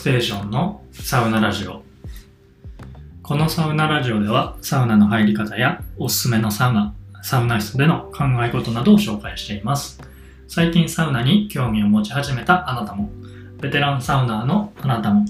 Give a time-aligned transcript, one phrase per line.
[0.00, 1.82] ステーションのサウナラジオ。
[3.22, 10.00] このサウナラジオではサウナの入り方やおすすめのサウナサウナ室での考え事などを紹介しています。
[10.48, 13.10] 最近サウナに興味を持ち始めたあなたも
[13.60, 15.26] ベテランサウナーのあなたも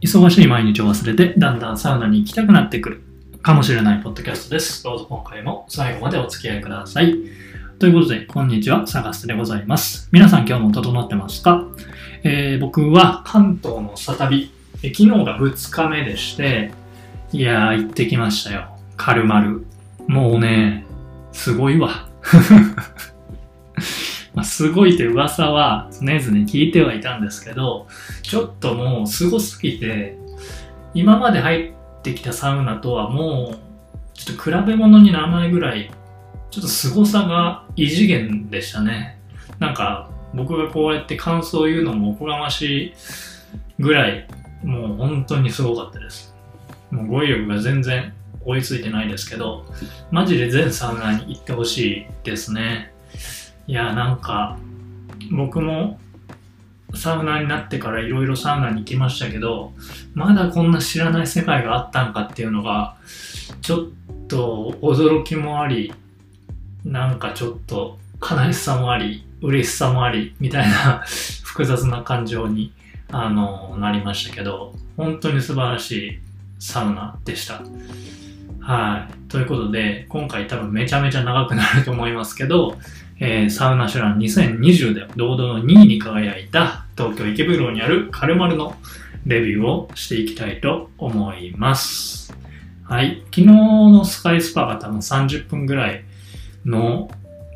[0.00, 3.02] 忙しい毎日を忘れてだんだんサウナに行きたくなってくる
[3.42, 4.84] かもしれないポッドキャストです。
[4.84, 7.16] どうぞ今回も最後までお付き合いください。
[7.80, 10.08] ということで、こんにちは、サガスでございます。
[10.12, 11.59] 皆さん今日も整ってますか、
[12.22, 14.52] えー僕は関東の再び、
[14.82, 16.72] え昨日が2日目でして、
[17.32, 18.76] いやー、行ってきましたよ。
[18.96, 19.66] カルマル。
[20.06, 20.84] もうね、
[21.32, 22.08] すごいわ。
[24.34, 27.88] まあ、すごいって噂は常々聞いてはいたんですけど、
[28.22, 30.18] ちょっともうすごすぎて、
[30.94, 33.58] 今まで入ってきたサウナとはもう、
[34.14, 35.90] ちょっと比べ物にならないぐらい
[36.50, 39.20] ちょっと凄さが異次元でしたね。
[39.60, 42.94] なんか、僕がこうやって感想を言うのもおこがましい
[43.78, 44.26] ぐらい、
[44.62, 46.34] もう本当にすごかったです。
[46.90, 48.12] もう語彙力が全然
[48.44, 49.64] 追いついてないですけど、
[50.10, 52.92] マジで全サウナに行ってほしいですね。
[53.66, 54.58] いや、なんか、
[55.30, 56.00] 僕も
[56.94, 59.72] サウナになってからいろいろサウナに行きましたけど、
[60.14, 62.96] まだこんな知らない世界があったんかっていうのが、
[63.62, 63.86] ちょっ
[64.28, 65.92] と驚きもあり、
[66.84, 71.02] なんかちょっと悲しさもあり、嬉しさもあり、みたいな
[71.44, 72.72] 複雑な感情に、
[73.10, 76.18] あの、なりましたけど、本当に素晴らしい
[76.58, 77.62] サウナでした。
[78.60, 79.30] はい。
[79.30, 82.78] ということで、今回多分めちゃめちゃ長くなると思いますけど、
[83.18, 88.76] えーサウナシュラン2020で堂々の2位に輝いた東京池袋にあるカルマルの
[89.26, 92.34] レビューをしていきたいと思います。
[92.84, 93.22] はい。
[93.26, 96.04] 昨日のスカイスパが多分30分ぐらい
[96.64, 97.10] の、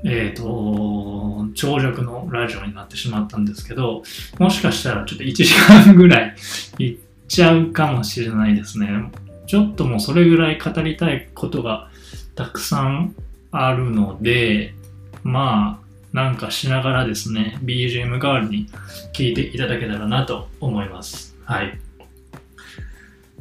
[0.04, 4.02] えっ、と、長尺のラジオになってしまったんですけど、
[4.38, 6.36] もしかしたらちょっと1時間ぐらい
[6.78, 9.10] いっちゃうかもしれないですね。
[9.46, 11.88] ちょっともうそれぐらい語りたいことが
[12.34, 13.14] たくさん
[13.50, 14.74] あるので、
[15.22, 15.84] まあ、
[16.16, 18.68] なんかしながらですね、BGM 代わりに
[19.14, 21.34] 聞いていただけたらなと思います。
[21.44, 21.78] はい。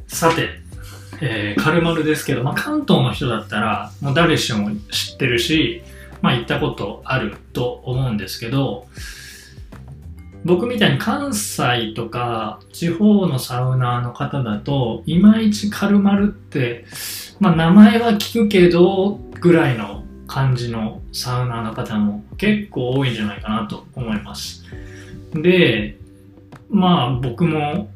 [0.07, 0.50] さて、
[1.22, 5.84] えーカルマルですけど、まあ、関東の人だったらもう誰しも知ってるし、
[6.23, 8.88] まあ、行ったことあると思うんですけど
[10.45, 16.85] 僕みたいに関西とか地方のサウナーの方だといまいちカルマルって、
[17.39, 24.63] まあ、名前は聞くけどぐらいの感じのサウナーの方も結構多いんじゃないかなと思います。
[25.34, 25.97] で
[26.69, 27.90] まあ僕も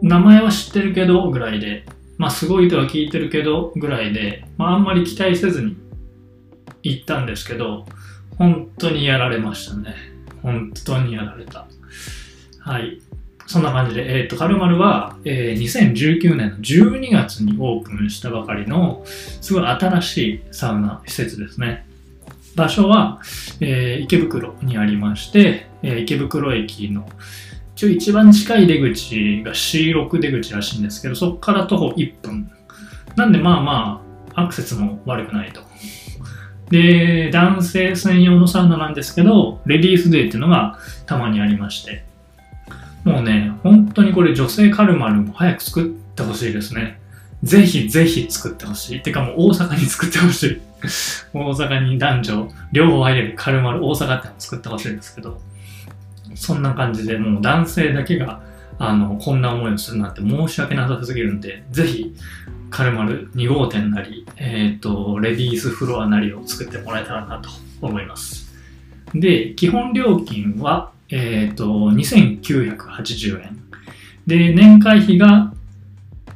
[0.00, 1.84] 名前は知ってるけどぐらいで、
[2.18, 5.76] まあすごいとは聞いてるけどぐらいで、まああんまり期待せずに
[6.82, 7.86] 行ったんですけど、
[8.36, 9.94] 本当にやられましたね。
[10.42, 11.66] 本当にやられた。
[12.60, 13.00] はい。
[13.46, 21.86] そんな感じで、えっ、と、カルマルは、えー2019年の12月にオープンしたばかりの、すごい新しいサウナ施設ですね。
[22.54, 23.20] 場所は、
[23.60, 27.08] えー池袋にありまして、え池袋駅の
[27.74, 32.50] 一応一番近い出口が C6 出口らしいんですけど、そこから徒歩1分。
[33.16, 34.02] なんでまあま
[34.34, 35.60] あ、アクセスも悪くないと。
[36.70, 42.04] で、男性専用のサウナなんですけど、レディースデーっていうのがたまにありまして。
[43.04, 47.00] もうね、本当にこれ女性カルマルも早く作ってほしいですね。
[47.42, 49.00] ぜひぜひ作ってほしい。
[49.00, 50.60] てかもう大阪に作ってほしい。
[51.32, 55.40] 大阪に男女両方入れるカルマル大阪ってのを作ってほしいんですけど。
[56.34, 58.40] そんな感じでもう男性だけが
[58.78, 62.14] あのこんな思いをするなんて申し訳なさすぎるんで、ぜひ
[62.70, 67.48] カルマル2号店なり、えっ、と、レディースフロアなりを作ってもらえたらなと
[67.80, 68.54] 思います。
[69.14, 73.58] で、基本料金は、えっ、と、2980円。
[74.26, 75.52] で、年会費が、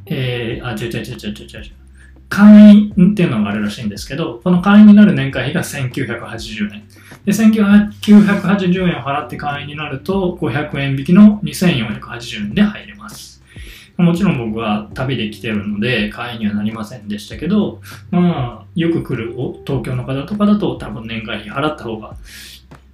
[0.06, 1.72] えー、あ、違う違う違う違う違う。
[2.30, 6.82] 会員っていうのがあるらしいんですけど、この会員になる年会費が1980円。
[7.26, 12.91] で、1980円を払って会員になると、500円引きの2480円で入れます。
[14.02, 19.32] もちろん僕は旅で来てるので、会員にはなりませんでしたけど、まあ、よく来る
[19.66, 22.16] 東京の方とかだと、多分年会費払った方が、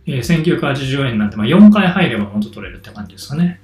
[0.07, 3.61] えー1980円なんて、まあ、4回入れば元取れるって感じですかね。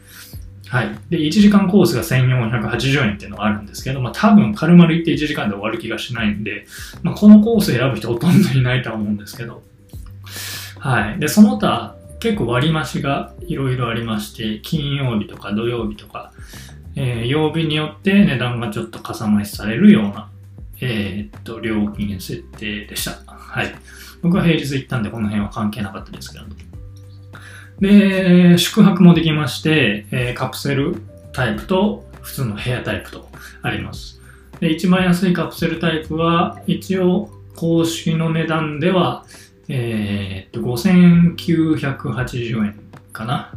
[0.69, 0.89] はい。
[1.09, 6.67] で、1時間コースが1480円っていうのがあるんですけど、まあ多分、軽々行って1時間で終わる気がしないんで、
[7.03, 9.63] まあこのコース選ぶ人ほとんどいないとは思うんですけど、
[10.79, 11.19] はい。
[11.21, 16.33] で、その他、結構割増がいろいろありまして、金曜日とか土曜日とか、
[16.97, 20.31] えー曜日によって値段がちょっとかさ増しされるような、
[20.81, 23.13] えーっと、料金設定でした。
[23.27, 23.75] はい。
[24.23, 26.45] 僕は平日行ったんで、この辺は関係なかったですけど。
[27.81, 30.97] で、宿泊もできまして、えー、カプセル
[31.33, 33.29] タイプと普通の部屋タイプと
[33.63, 34.21] あります。
[34.61, 39.25] で、一番安いカプセルタイプは、一応公式の値段では、
[39.69, 42.81] えー、っと、5980円
[43.13, 43.53] かな。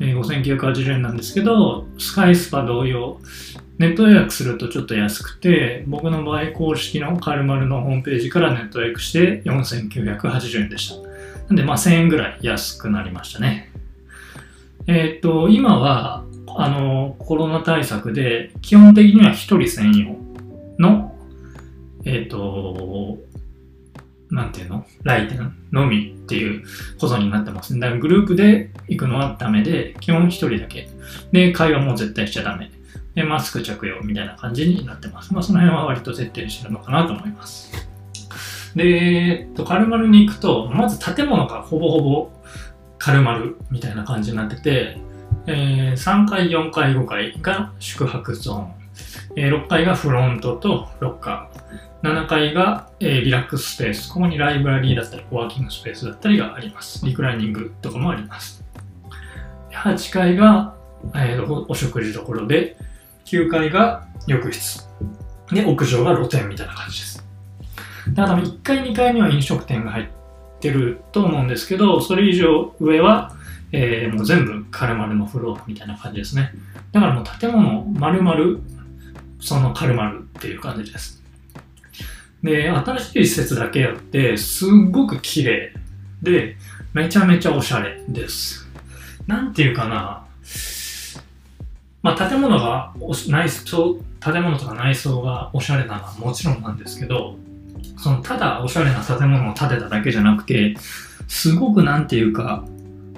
[0.00, 3.18] えー、5980円なんですけど、スカイスパ同様、
[3.78, 10.96] ネット予約するとちょっと安くて、僕の場合公式のカルマルのホームページからネット予約して4980円でした。
[11.48, 13.70] なんでまあ1000円ぐらい安くなりましたね。
[14.86, 16.24] えっ、と、今は、
[16.56, 20.16] あの、コロナ対策で、基本的には1人専用
[20.78, 21.14] の、
[22.04, 23.18] えっ、と、
[24.30, 24.84] なんていうの？
[25.02, 26.64] 来店のみっていう
[27.00, 27.78] ことになってます。
[27.78, 30.88] だからグループで行くのはダメで、基本1人だけ。
[31.32, 32.70] で、会話も絶対しちゃダメ。
[33.14, 35.32] で、マスク着用みたいな感じになってます。
[35.32, 37.72] まあ、その辺は割と徹底してるのかなと思います。
[38.74, 42.30] で、えっと、カルマルに行くと、まず建物がほぼほぼ
[42.98, 44.98] カルマルみたいな感じになってて、
[45.46, 48.74] えー、3階、4階、5階が宿泊ゾーン、
[49.36, 51.55] えー、6階がフロントとロッカー、
[52.06, 57.04] 7階が、え、リラックススペース、ここにライブラリーだったり、ワーキングスペースだったりがあります。
[57.04, 58.64] リクライニングとかもあります。
[59.72, 60.74] 8階が、
[61.16, 62.76] えー、お食事処で、
[63.24, 64.86] 9階が浴室。
[65.50, 67.26] で、屋上が露天みたいな感じです。
[68.12, 70.06] だから1階、2階には飲食店が入っ
[70.60, 73.32] てると思うんですけど、それ以上上は、
[73.72, 76.52] えー、もう全部カルマルのフロアみたいな感じですね。
[76.92, 78.60] だからもう建物丸々
[79.40, 81.25] そのカルマルっていう感じです。
[82.46, 85.72] で、新しい施設だけあって、すっごく綺麗
[86.22, 86.56] で、
[86.94, 88.66] めちゃめちゃおしゃれです。
[89.26, 90.24] なんていうかな、
[92.02, 92.94] まあ、建物が
[93.28, 97.36] 内装、建物とか内装がおしゃれなのはもちろんなんですけど、
[97.98, 100.76] そのただおしゃれな建物を建てただけじゃなくて、
[101.26, 102.64] すごくなんていうか、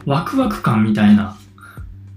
[0.06, 1.36] ワクワク感みたいな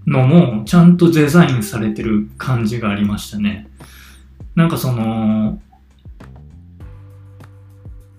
[0.08, 3.68] のもちゃんとデザインされてる感じがありましたね。
[4.56, 5.62] なんかその、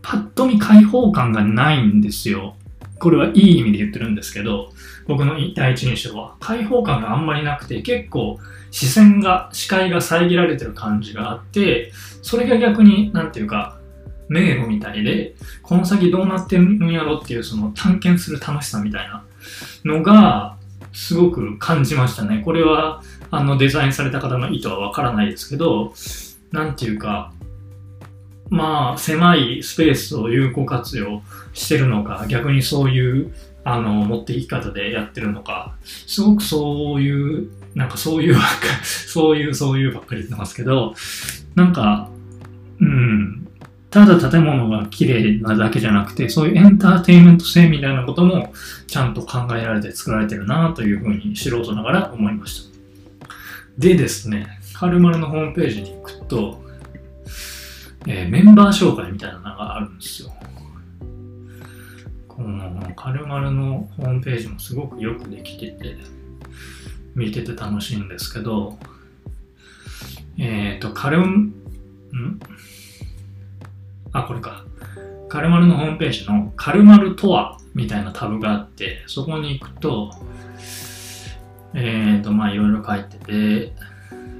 [0.02, 2.56] パッと見開放感がないんですよ。
[2.98, 4.72] これはいい意味で言ってるんですけど、
[5.08, 8.38] 僕の第一印象は開放感があんまりなくて、結構
[8.70, 13.78] 視線が、視界が遮られてる感じがあって、それが逆に、なんていうか、
[14.28, 19.24] 迷路みたいで、この先どうなってるんやろっていうその探検する楽しさみたいな
[19.84, 20.56] のが、
[20.92, 22.42] すごく感じましたね。
[22.44, 25.94] これは、あの、デザインされた方の意図はわからないですけど、
[26.50, 27.32] なんていうか、
[28.52, 31.22] まあ、狭いスペースを有効活用
[31.54, 33.32] してるのか、逆にそういう、
[33.64, 35.74] あの、持っていき方でやってるのか、
[36.06, 38.36] すごくそういう、なんかそういう、
[38.84, 40.94] そういう、そういうばっかり言ってますけど、
[41.54, 42.10] なんか、
[42.78, 43.48] うん、
[43.88, 48.52] ただ建物が綺麗なだけじゃなくて、そういうエンターテインメント性みたいなことも
[48.86, 52.78] ちゃんと考えられて作られてるなというふうに素人ながら思いました。
[53.78, 56.61] でですね、カルマルのホームページに行くと、
[58.06, 60.32] えー、メンバー紹介みたいなのがあるんですよ。
[62.28, 65.96] このカルマルのホームページもすごくよくできてて、
[67.14, 68.78] 見てて楽しいんですけど、
[70.38, 71.52] えっ、ー、と、カル、ん？
[74.12, 74.64] あ、これか。
[75.28, 80.10] カルマルのホームページのカルマルとはみたいなタブがあって、そこに行くと、
[81.74, 83.72] えっ、ー、と、まあいろいろ書いてて、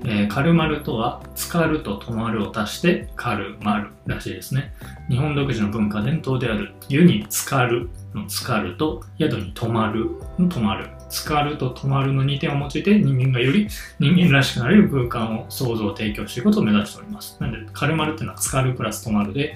[0.05, 4.73] えー、カルマルとは、浸かると泊まるを足してカルマルらしいですね。
[5.09, 10.89] 日本独自の文化伝統である湯に浸かるの浸かると宿に泊まるの泊まる。
[11.11, 13.69] 浸かると泊まるの2点を用いて人間がより
[14.01, 17.37] 人間らしくなれる空間を想像提供していくことを目指しております。
[17.41, 19.55] なので、カルマルっていうのは浸かるプラス泊まるで、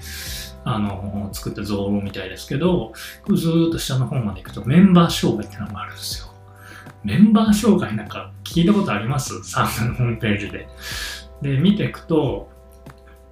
[0.63, 2.93] あの、作った造語みたいですけど、
[3.27, 6.26] ずーっと下の方まで行くとメンバー紹介っていうのがあるんですよ。
[7.03, 9.43] メンバー紹介なんか聞いたことあります？
[9.43, 10.67] サウナのホームページで。
[11.41, 12.49] で、見ていくと、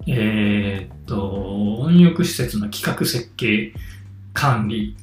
[0.06, 3.72] えー、っと、温浴施設の企画設計、
[4.32, 4.96] 管理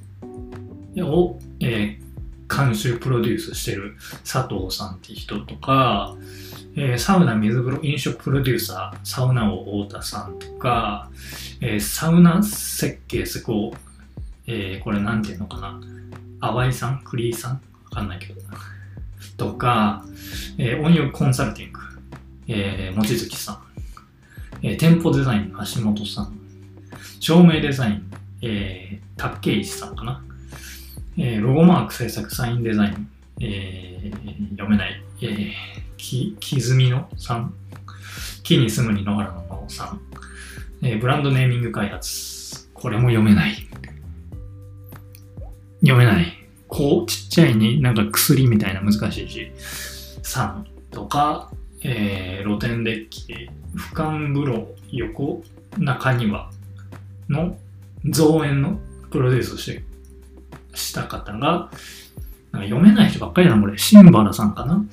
[1.01, 6.15] を、えー、監修、プロデュースしてる佐藤さんって人とか、
[6.75, 11.09] えー、サウナ水風呂飲食プロデューサー、サウナ王太田さんとか、
[11.61, 13.73] えー、サウナ設計施工、
[14.47, 15.79] えー、これなんていうのかな、
[16.39, 17.61] 淡井さん、クリーさん？
[17.93, 18.41] かんないけど。
[19.37, 20.03] とか、
[20.57, 21.79] えー、音浴コンサルティング、
[22.47, 23.63] えー、望月さん、
[24.61, 26.39] えー、店舗デザイン、橋本さん、
[27.19, 30.23] 照明デザイン、えー、竹石さんかな、
[31.17, 33.09] えー、ロゴマーク制作、サインデザイン、
[33.41, 35.53] えー、読めない、えー、
[35.97, 37.53] き、きずみのさん、
[38.43, 40.01] 木に住むに野原ののさん、
[40.81, 43.67] えー、ブランドネーミング開発、これも読めない。
[45.81, 46.42] 読めない。
[46.73, 49.51] こう、ちっちゃいになんか薬みたいな難しい字、
[50.23, 51.51] 3とか、
[51.83, 55.43] えー、露天デッキ、俯瞰風呂横
[55.77, 56.49] 中庭
[57.29, 57.55] の
[58.09, 58.79] 造園の
[59.11, 59.83] プロデュースして
[60.73, 61.69] した方が、なんか
[62.63, 63.77] 読めない人ばっかりなの、これ。
[63.77, 64.83] シンバラさんかな？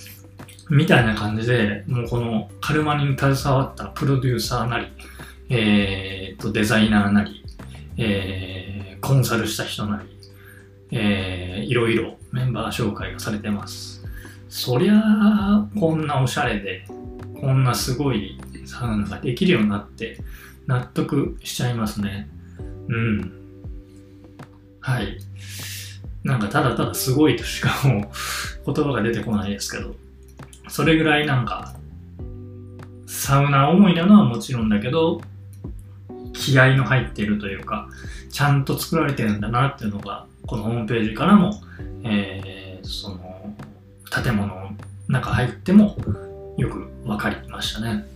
[0.69, 4.87] みたいな感じで、もうこのカルマに携わったプロデューサーなり、
[5.49, 7.43] えー、と、デザイナーなり、
[7.97, 10.20] えー、コンサルした人なり、
[10.93, 14.05] えー、いろいろメンバー紹介がされてます。
[14.49, 16.85] そりゃあ、こんなおしゃれで、
[17.41, 20.19] こんなすごいサウナができるようになって、
[20.67, 22.29] 納得しちゃいますね。
[22.89, 23.33] うん。
[24.81, 25.19] はい。
[26.25, 28.11] なんかただただすごいとしかも
[28.67, 29.95] う言葉が出てこないですけど、
[30.69, 31.75] それぐらいなんか、
[33.07, 35.21] サウナ思いなのはもちろんだけど、
[36.33, 37.89] 気合の入っているというか、
[38.31, 41.61] ちゃんと作られてるんだなっていうのが、このホームページからも、
[42.05, 43.55] えー、その、
[44.11, 44.71] 建物の
[45.09, 45.97] 中入っても
[46.57, 48.07] よく分かりましたね。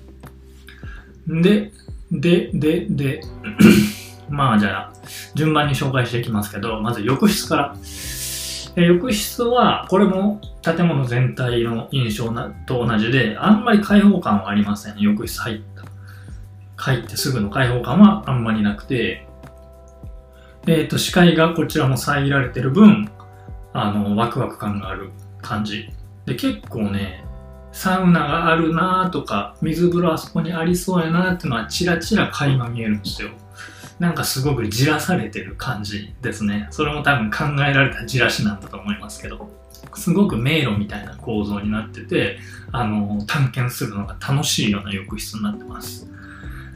[1.27, 1.73] で、
[2.11, 3.21] で、で、で、
[4.29, 4.93] まあじゃあ、
[5.35, 7.75] 順番に紹介していきますけど、まず浴室から。
[8.77, 14.99] え浴室は、これも建物全体の印象なと同じで、あんまり開放感はありません。
[14.99, 15.85] 浴室入った。
[16.77, 19.27] 入ってすぐの開放感はあんまりなくて、
[20.67, 23.11] えっ、ー、と、視界がこちらも遮られてる分、
[23.73, 25.11] あの、ワクワク感がある
[25.43, 25.91] 感じ。
[26.27, 27.25] で、結構ね、
[27.73, 33.31] サウナがあるなとか、水風呂あそこにありそうやなっていうのはチラチラ垣間見えるんですよ。
[33.99, 36.69] なんかすごくじらされてる感じですね。
[36.71, 39.51] それも多分考えられたじらしなんだと思いますけど。
[39.95, 42.39] すごく迷路みたいな構造になってて、
[42.73, 46.09] あの、探検するのが楽しいような浴室になってます。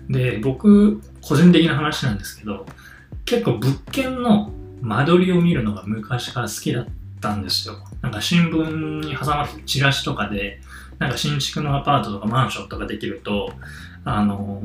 [0.09, 2.67] で、僕、個人的な話なんですけど、
[3.29, 6.87] 結構物件の間取りを見るのが昔から好きだっ
[7.21, 7.75] たんですよ。
[8.01, 10.61] なんか新聞に挟まってチラシとかで、
[10.99, 13.53] なんか新築のアパートとかマンションとかできると、
[14.07, 14.63] あの、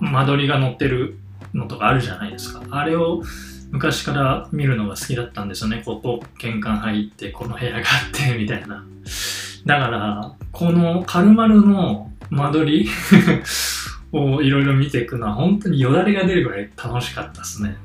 [0.00, 1.18] 間取りが載ってる
[1.54, 2.62] のとかあるじゃないですか。
[2.70, 3.22] あれを
[3.70, 5.82] 昔から見るのが好きだったんですよね。
[5.84, 8.84] ここ、玄関入って、この部屋があって、 みたいな。
[9.66, 12.90] だから、このカルマルの間取り
[14.12, 17.76] をいろいろ見ていくのは本当によだれが出るぐらい楽しかったですね。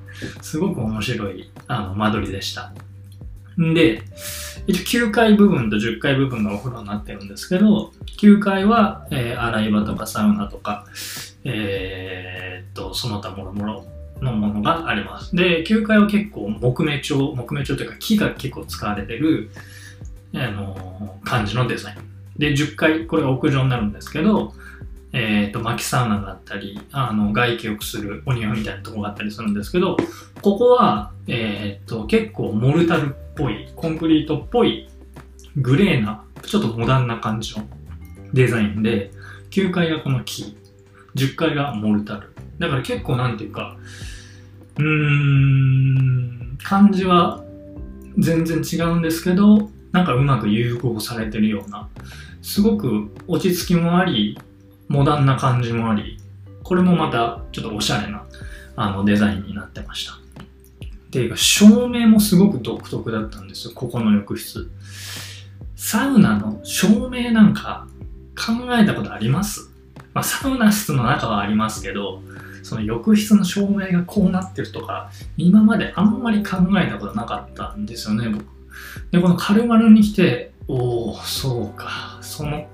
[0.42, 2.74] すごく面白いあの間取りでした。
[3.58, 4.04] で、
[4.68, 10.86] 一応9階部分と10階部分がお風呂になってるんですけど、9階は、えー、洗い場とかサウナとか、
[11.44, 13.86] えー、っと、その他もろもろ
[14.22, 15.36] のものがあります。
[15.36, 19.50] で、9階は結構木目調、木目調というか木が結構使われてる、
[20.36, 21.98] あの感じのデザイン。
[22.38, 24.54] で、10階、これが屋上になるんですけど、
[25.14, 29.98] えっ、ー、と、薪サウナがあったり、あの、外気をくするお庭みたいなとこがあったりするんですけど、
[30.42, 34.90] ここは、えっ、ー、と、結構モルタルっぽい、コンクリートっぽい、
[35.56, 37.66] グレーな、ちょっとモダンな感じの
[38.34, 39.12] デザインで、
[39.52, 40.58] 9階がこの木、
[41.16, 42.34] 10階がモルタル。
[42.60, 43.78] だから結構なんていうか、
[44.78, 47.44] うーん、感じは
[48.18, 51.90] 全然違うんですけど、なんかうまく融合されてるような、
[52.42, 54.38] すごく落ち着きもあり、
[54.88, 56.18] モダンな感じもあり、
[56.64, 58.24] これもまたちょっとおしゃれな
[58.76, 60.14] あのデザインになってました。
[61.10, 64.70] ていうか、照明もすごく独特だったんですよ、ここの浴室。
[65.76, 67.88] サウナの照明なんか
[68.36, 69.70] 考えたことあります？
[70.14, 72.22] まあ、サウナ室の中はありますけど、
[72.64, 78.46] その浴室の照明がこうなってるとか、今まであんまり考えたことなかったんですよね、僕。
[79.12, 82.68] で、このカルマルに来て、おお、そうか、その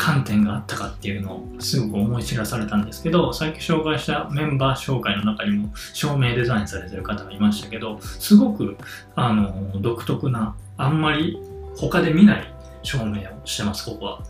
[0.00, 8.78] 観点があったかっていうのをすごく思い知らされたんですけど、さっき紹介したメンバー紹介の中にも照明デザインされてる方がいましたけど、すごく
[9.14, 11.38] あの独特な、あんまり
[11.76, 14.22] 他で見ない照明をしてます、ここは。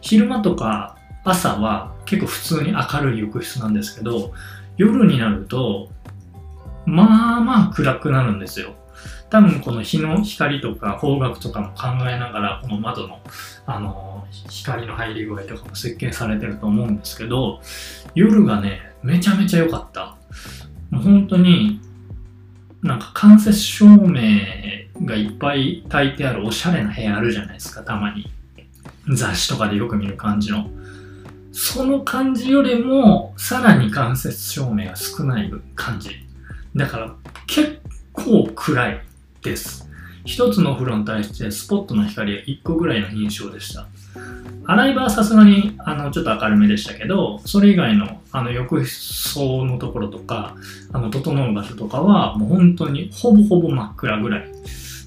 [0.00, 4.32] 昼間とか朝は結構普通に明るい浴室なんですけど、
[4.76, 5.90] 夜になると、
[6.84, 8.74] まあまあ暗くなるんですよ。
[9.28, 13.20] 多分この日の光とか方角とかも考えながら、この窓の、
[13.66, 17.60] あの、光の入り具合とかも設計されてると思うんですけど、
[18.14, 20.16] 夜がね、めちゃめちゃ良かった。
[20.90, 21.80] もう本当に、
[22.82, 24.20] なんか間接照明
[25.04, 28.30] がいっぱい焚いてあるおしゃれな部屋あるじゃないですか、たまに。
[29.12, 30.70] 雑誌とかでよく見る感じの。
[31.52, 36.10] その感じよりも、さらに間接照明が少ない感じ。
[36.76, 37.14] だから、
[37.46, 37.80] 結
[38.12, 39.05] 構暗い
[39.46, 39.88] です。
[40.24, 43.86] 一つのお風呂に対してスポットの光が1個ぐらいの印象でした。
[44.66, 50.56] 洗い場はさすがにあのちょっと明るめでしたけど、それ以外のあの浴槽のところとか、
[50.92, 54.48] あの整う場所とかはもう本当にほぼほぼ真っ暗ぐらい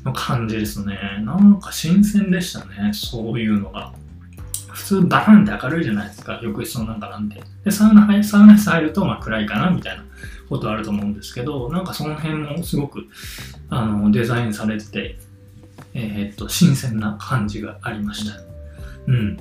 [0.05, 0.97] の感じですね。
[1.25, 3.91] なんか新鮮でしたね、そういうのが。
[4.69, 7.43] 普通バーンって明るいじゃないですか、浴室の中なんて。
[7.65, 10.05] で、サウナ入サウナ室入るとまあ暗いかなみたいな
[10.47, 13.05] ことあると思うんですけど、なんかその辺もすごく
[13.69, 15.19] あのデザインされてて、
[15.93, 18.41] えー、っと、新鮮な感じがありました。
[19.07, 19.39] うん。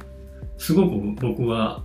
[0.58, 1.82] すごく僕は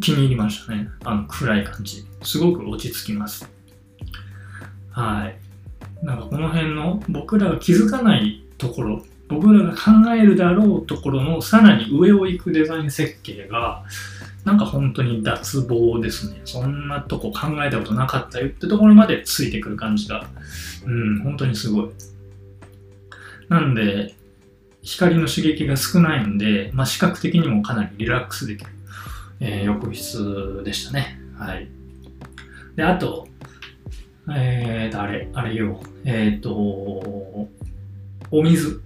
[0.00, 0.88] 気に入りましたね。
[1.04, 2.04] あの暗い感じ。
[2.22, 3.50] すごく落ち着きます。
[4.90, 6.04] はい。
[6.04, 13.84] なんかこの辺の僕らが気づかないところ、僕らが考えるであろうところのさらに上を行くデザイン設計が、
[14.44, 16.40] なんか本当に脱帽ですね。
[16.44, 20.26] そんなとこ考えたことなかったよってところまでついてくる感じが、
[20.84, 21.90] うん、本当にすごい。
[23.48, 24.14] なんで、
[24.82, 28.70] 光の刺激が少ないんで、まあ、視覚的にもかなりリラックスできる、
[29.40, 31.20] えー、浴室でしたね。
[31.38, 31.68] はい。
[32.74, 33.28] で、あと、
[34.34, 37.48] えーと、あれ、あれよ、えーと、お
[38.42, 38.82] 水。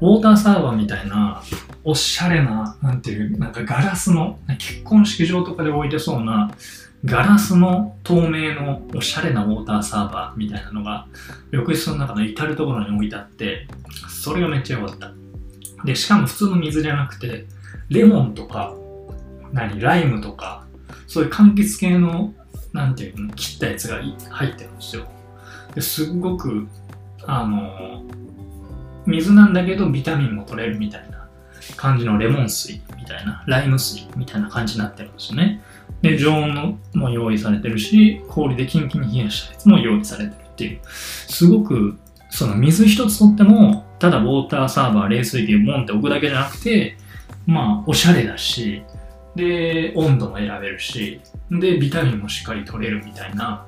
[0.00, 1.42] ウォーターサーバーみたいな、
[1.84, 6.50] おしゃれな、なんていう、なんかガラスの、結婚式場とかで置いてそうな、
[7.04, 11.06] ガラスの透明のおしゃれなウォーターサーバーみたいなのが、
[11.50, 13.66] 浴室の中の至るところに置いてあって、
[14.08, 15.12] それがめっちゃ良かった。
[15.84, 17.46] で、しかも普通の水じゃなくて、
[17.88, 18.74] レモンとか、
[19.52, 20.66] 何、ライムとか、
[21.06, 22.34] そういう柑橘系の、
[22.72, 25.06] なんていうの、切ったやつが入ってるんですよ。
[25.74, 26.68] ですっごく、
[27.26, 28.02] あの、
[29.06, 31.28] 水なんだけどビタミンも取れるみたいな
[31.76, 35.62] 感じのレモン水みたいな、ライム水みたいな感じになってるんですよね。
[36.02, 41.98] で、常温も用意されてるし、氷でキンキンに冷やしたやつも用意されてるっていう、すごく、
[42.30, 46.96] その水一つとっても、ただウォーターサーバー、冷水器をボンって置くだけじゃなくて、
[47.46, 48.82] まあ、おしゃれだし、
[49.36, 51.20] で、温度も選べるし、
[51.50, 53.66] で、ビタミンもしっかり取れるみたいな、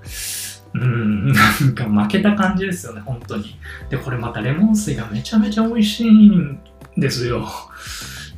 [0.74, 3.56] うん、なんか負けた感じですよね、本当に。
[3.90, 6.60] で、これまたレモン水がめちゃめちゃ美味しいん
[6.96, 7.46] ですよ。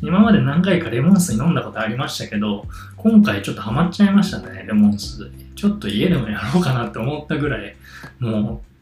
[0.02, 2.66] 今まで何回かレモン水飲んだことありましたけど、
[2.96, 5.30] 今回ちょっとハマっちゃいましたね、レモン水。
[5.54, 7.76] ちょっと家でもやろうかなって思ったぐらい、
[8.18, 8.74] もう、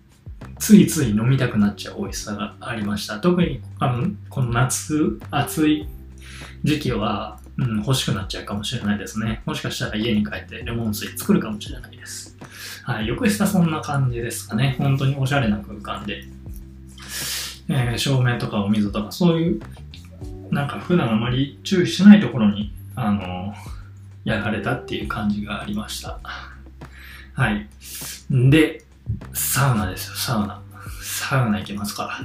[0.58, 3.20] ついつい飲みたくなっちゃう美味しさがありました。
[3.20, 5.86] 特にあのこの夏、暑い
[6.64, 9.42] 時期は、うん、欲しくなっちゃうかもしれないですね。
[9.44, 12.36] もしかしたら家に帰ってレモン水作るかもしれないです。
[12.84, 14.76] はい、浴室はそんな感じですかね。
[14.78, 16.24] 本当におしゃれな空間で。
[17.68, 19.60] えー、照明とかお水とかそういう
[20.52, 23.54] なんか普段あまり注意しないところに、あの、
[24.22, 26.20] やられたっていう感じがありました。
[27.32, 27.66] はい。
[28.30, 28.84] で、
[29.32, 30.62] サウナですよ、サウナ。
[31.02, 32.20] サウナ行きますから。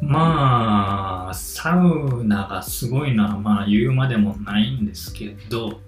[0.00, 5.80] まあ、サウナがすごいのは、まあ言うまでもないんですけど、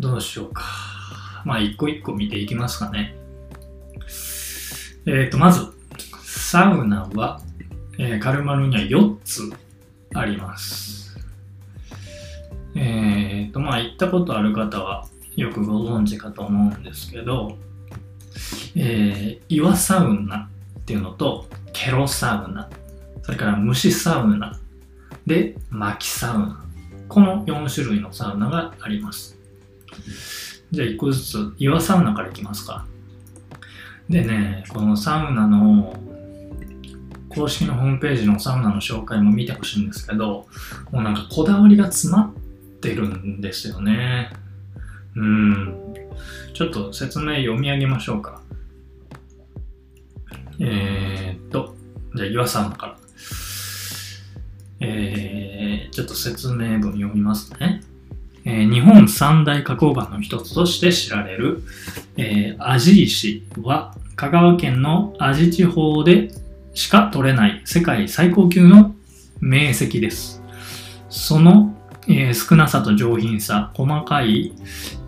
[0.00, 0.91] どうしようか。
[1.44, 3.14] まあ一個一個見ていきますかね。
[5.06, 5.72] えっ、ー、と、まず、
[6.22, 7.40] サウナは、
[7.98, 9.52] えー、カルマルには4つ
[10.14, 11.18] あります。
[12.74, 17.58] えーと、まあ、行ったことある方はよくご存知かと思うんですけど、
[18.76, 22.70] えー、岩サウナっていうのと、ケロサウナ、
[23.22, 24.58] それから虫サウナ、
[25.26, 26.64] で、薪サウナ。
[27.08, 29.38] この4種類のサウナがあります。
[30.72, 32.86] じゃあ1個ずつ岩サウナからいきますか。
[34.08, 35.94] でね、このサウナの
[37.28, 40.46] 公式のホームページのサウナの紹介も見てほしいんですけど、
[40.90, 44.32] もうなんかこだわりが詰まってるんですよね。
[45.14, 45.94] うん。
[46.54, 48.40] ちょっと説明読み上げましょうか。
[50.58, 51.74] えー、っと、
[52.14, 52.96] じゃあ岩さんから。
[54.80, 57.82] えー、ちょっと説明文読みますね。
[58.44, 61.62] え、日本三大花崗岩の一つとして知られる、
[62.16, 66.30] えー、味石は香川県の味地方で
[66.74, 68.94] しか取れない世界最高級の
[69.40, 70.42] 名石です。
[71.08, 71.76] その、
[72.08, 74.52] えー、少なさと上品さ、細かい、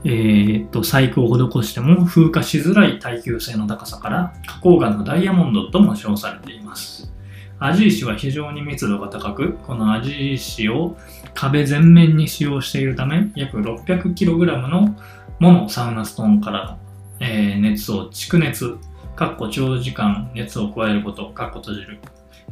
[0.04, 7.12] えー、と細工を施しても風化しづらい耐久性の高さから花崗岩のダイヤモンドとも称されています。
[7.58, 10.96] 味石は非常に密度が高く、この味石を
[11.34, 14.96] 壁全面に使用しているため、約 600kg の
[15.38, 16.78] モノサウナストーンから、
[17.20, 18.78] えー、熱を蓄熱
[19.16, 21.98] かっこ長時間熱を加えること、かっこ閉じる、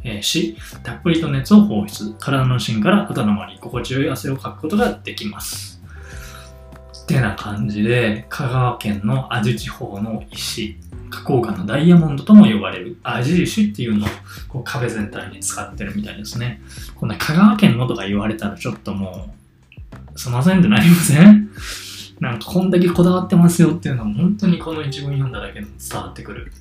[0.03, 5.81] えー、し、たっぷりと熱を放出、体の芯から温まり、心地よい汗をかくことができます。
[7.03, 10.77] ってな感じで、香川県の味地方の石、
[11.13, 14.09] 花崗岩のダイヤモンドとも呼ばれるアジ石っていうのを
[14.47, 16.61] こう壁全体に使ってるみたいですね。
[16.95, 19.29] この香川県のとか言われたらちょっとも
[20.15, 21.49] う、すいませんってなりません？
[22.19, 26.51] なんかこんだけこだわってますよっていうのは本当にこの一文読んだだけでも伝わってくる。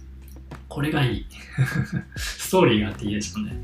[0.68, 1.26] これがいい。
[2.16, 3.56] ストーリーがあっていいですよね。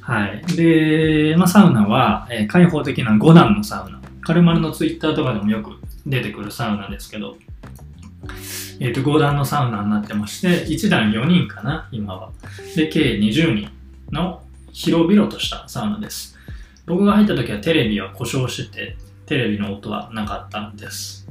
[0.00, 0.44] はい。
[0.56, 4.00] で、まあ、サウナは、えー、開放的な5段のサウナ。
[4.20, 5.72] カルマルのツイッターとかでもよく
[6.06, 7.36] 出てくるサウナですけど、
[8.80, 12.30] えっ、ー、と、5段のサウナになってまして、1段4人かな、今は。
[12.76, 13.70] で、計20人
[14.10, 16.36] の広々としたサウナです。
[16.86, 21.26] 僕が入った時はテレビは故障してて、テレビの音はなかったんです。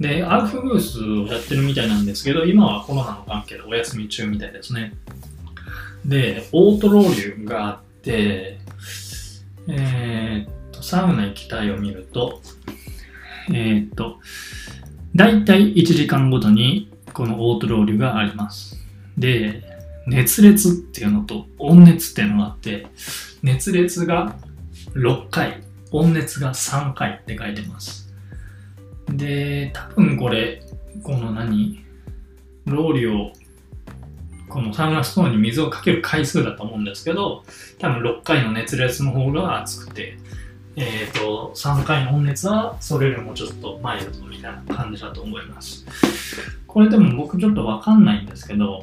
[0.00, 4.94] で、アウフグースをやってるみたいなんですけど、今はコロナの関係でお休み中みたいですね。
[6.04, 8.58] で、オートロウリュがあって、
[9.68, 12.40] えー、っと、サウナ行きたいを見ると、
[13.48, 14.18] えー、っと、
[15.18, 18.78] だいたい1時間ごとにこのオートロウリュがあります。
[19.18, 19.64] で、
[20.06, 22.86] 熱烈っていうのと温熱っていうのがあって、
[23.42, 24.36] 熱烈が
[24.94, 28.14] 6回、温熱が3回って書いてます。
[29.08, 30.62] で、多分これ、
[31.02, 31.84] この何、
[32.66, 33.32] ローリを、
[34.48, 37.42] このサウナストーンに水をかける回数だと思うんですけど、
[37.80, 40.16] 多分6回の熱烈の方が熱くて、
[40.80, 45.84] えっ、ー、と、3回の温熱はそれよりもちょっとマイルドみたいな感じだと思います。
[46.68, 48.80] これでも僕ちょっとわかんないんですけど、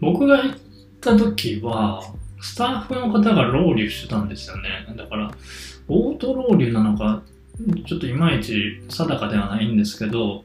[0.00, 0.58] 僕が行っ
[1.00, 2.02] た時は、
[2.42, 4.86] スタッフの方がロウリュしてたんですよね。
[4.96, 5.30] だから、
[5.88, 7.22] オートロウリュなのか、
[7.86, 10.44] ちょっといまいち定かではないんですけど、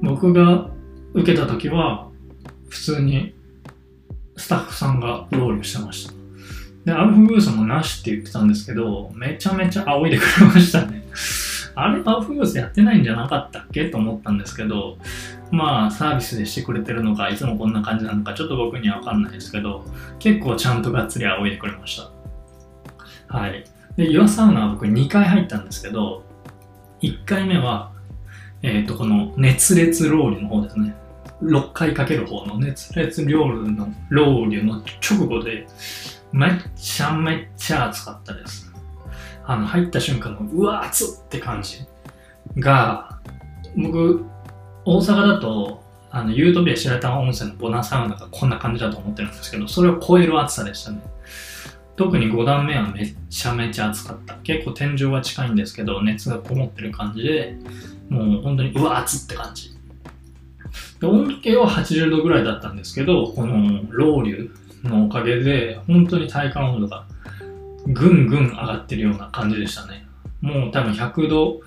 [0.00, 0.70] 僕が
[1.12, 2.08] 受けた時は、
[2.68, 3.34] 普通に
[4.36, 6.15] スタッフさんがロウリュしてました。
[6.86, 11.04] で、アルフグースもなしって言ってたんですけど、めちゃめちゃ仰いでくれましたね。
[11.74, 14.96] あれ、アウフグースやってないんじゃなかったっけと思ったんですけど、
[15.50, 19.84] まあ、サービスでしてくれてるのか、いつもこんな感じなのか、ちょっと僕にはわかんないですけど、
[20.20, 22.00] 結構ちゃんとがっつり仰いでくれまし
[23.28, 23.36] た。
[23.36, 23.64] はい。
[23.96, 26.24] で、岩サウナは僕2回入ったんですけど、
[27.02, 27.90] 1回目は、
[28.62, 30.94] えっ、ー、と、この熱烈ロウリュの方ですね。
[31.42, 35.66] 6回かける方の熱烈ロウリュの、ロウリュの直後で、
[36.32, 38.72] めっちゃめっちゃ暑かったです。
[39.44, 41.84] あの、入った瞬間の、うわ、暑っって感じ
[42.58, 43.20] が、
[43.76, 44.24] 僕、
[44.84, 51.00] 大阪だと、あの、ユートピア白玉温泉のボナサウナがこんな感じだと思ってるんですけど、それを超える暑さでしたね。
[51.96, 54.34] 特に5段目はめちゃめちゃ暑かった。
[54.42, 57.56] 結構天井は近いんですけど、熱がこもってる感じで、
[58.08, 59.76] もう本当にうわ、暑って感じ。
[61.00, 64.50] で温度計は80度ぐらいだったんですけど、このロウリュ
[64.86, 67.06] のおかげで、本当に体感温度が
[67.86, 70.06] ぐんぐん上がってるような感じでしたね。
[70.40, 71.60] もう多分100度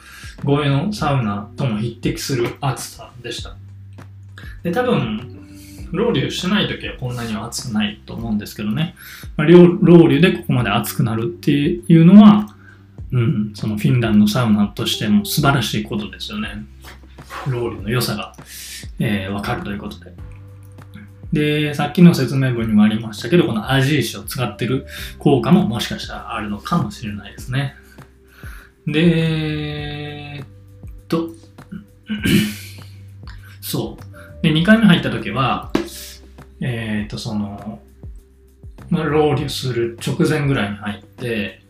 [0.45, 3.55] 超えのサウナとも匹敵する暑さでした。
[4.63, 5.39] で、多分、
[5.91, 8.95] ロウリュしてない時はこんなには暑くないと思うんですけどね。
[9.37, 12.55] まあ、ロウリュでここまで暑くなるっていうのは、
[13.11, 16.49] うん、そのフィンランドサウナとしても素晴らしいことですよね。
[17.47, 18.35] ロウリュの良さが、
[18.99, 20.13] えー、わかるということで。
[21.31, 24.87] で、さっきの説明文にもありましたけど、このアジ石を使ってる
[25.19, 27.75] 効果ももしかしたらあるのかもしれないですね。
[28.87, 30.45] で、えっ
[31.07, 31.29] と、
[33.61, 34.43] そう。
[34.43, 35.71] で、2回目入った時は、
[36.61, 37.79] えー、っと、その、
[38.89, 41.61] まあ、ロウリュする直前ぐらいに入って、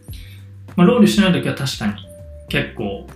[0.75, 1.93] まあ、ロウリュしない時は確かに
[2.47, 3.07] 結構、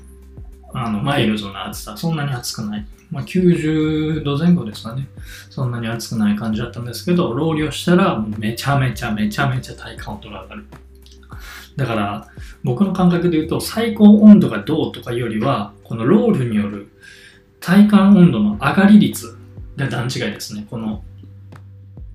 [0.74, 2.86] あの、マイルドな暑さ、そんなに暑くない。
[3.14, 5.08] まあ、90度前後ですかね。
[5.52, 10.66] そんなに暑くない感じだったんですけど、ロウリをしたらめちゃめちゃめちゃめちゃ体感温度が上がる。
[11.76, 12.28] だから、
[12.64, 16.88] 僕の感覚で言うと、最高温度がどうとかよりは、このロールによる
[17.60, 19.38] 体感温度の上がり率
[19.78, 20.66] が段違いですね。
[20.68, 21.04] この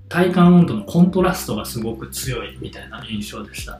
[0.09, 3.79] 体感温度のコントラストがすごく強いみたいな印象でした。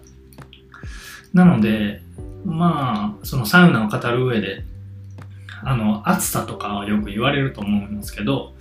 [1.33, 2.01] なので、
[2.45, 4.63] まあ、そのサウナを語る上で
[5.63, 8.53] あの、暑さとかはよく言われると思いますけど、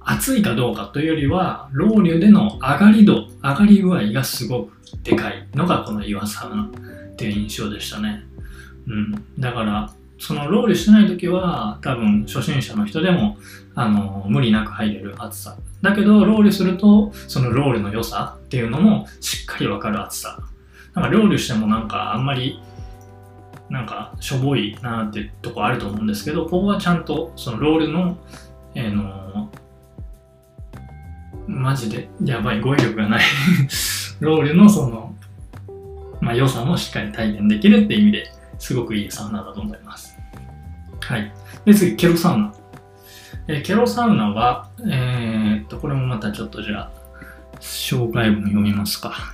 [0.00, 8.24] 暑いかどうかというよりは、ロウリュでの上がり度、上がり具合がすごくでかいのがこの岩サウナっていう印象でしたね。
[8.86, 9.24] うん。
[9.38, 13.38] だから、そのロウリュしてない時は、多分初心者の人でも、
[13.74, 15.56] あの、無理なく入れる暑さ。
[15.80, 20.38] だけど、ロウリュすると、そのロウリュの良さっていうのもしっかりわかる暑さ。
[20.94, 22.60] なんか、ロウリュしてもなんかあんまり
[23.70, 28.16] なんかしょぼいなってとこあると思うんですけど、ここはちゃんとそのロールの、
[28.74, 29.50] えー、の
[31.46, 33.24] マジでやばい語彙力がない
[34.20, 35.14] ロールのその、
[36.20, 40.16] まあ、良さもしっかり体験できるって意味ですごくいいサウナだと思います。
[41.00, 41.32] はい。
[41.64, 42.54] で、次、ケロサウナ。
[43.46, 46.90] えーケロサウナは、えーっと、これもまたちょっとじゃあ、
[47.60, 49.33] 紹介文読みますか。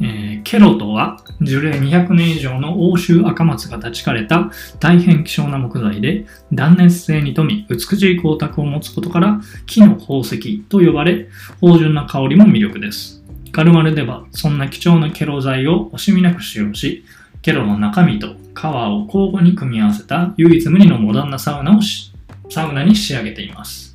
[0.00, 11.28] えーケロとは樹齢200年以上の欧州赤松が立ち枯れた大変希少な木材で断熱性に富み美しい光沢を持つことから木の宝石と呼ばれ
[11.60, 13.22] 芳醇な香りも魅力です。
[13.52, 17.04] ガルマルではそんな貴重なケロ材を惜しみなく使用し
[17.42, 22.12] ケロの中身と皮を交互に組み合わせた唯一無二のモダンなサウナをし
[22.48, 23.89] サウナに仕上げています。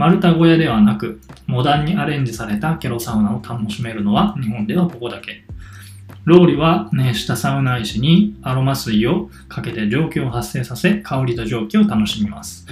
[0.00, 5.44] 丸太小屋ではなくモダンにアレンジされたケロサウナを楽しめるのは日本ではここだけ。
[6.24, 12.66] ローリは熱したサウナ石にアロマ水をかけて蒸気を発生させ香りと蒸気を楽しみます。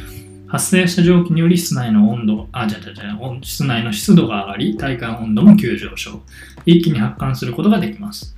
[0.47, 6.23] 発生した蒸気により室内の温度あじゃじゃじゃ室内の湿度が上がり体感温度も急上昇。
[6.65, 8.35] 一気に発汗することができます。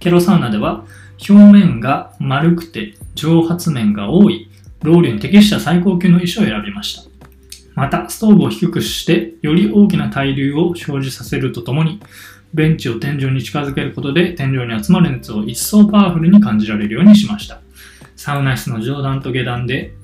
[0.00, 0.86] ケロサウナでは
[1.28, 4.48] 表面が丸くて蒸発面が多い。
[4.80, 7.11] ロウリュに適した最高級の石を選びました。
[7.74, 12.00] またストーブを低くしてより大きな対流を生じさせるとともに
[12.54, 17.60] ベンチを天井に近づけることで天井に集まる熱を一層パワフルに感じられるようにしました。
[18.16, 19.94] サウナ室の上段と下段で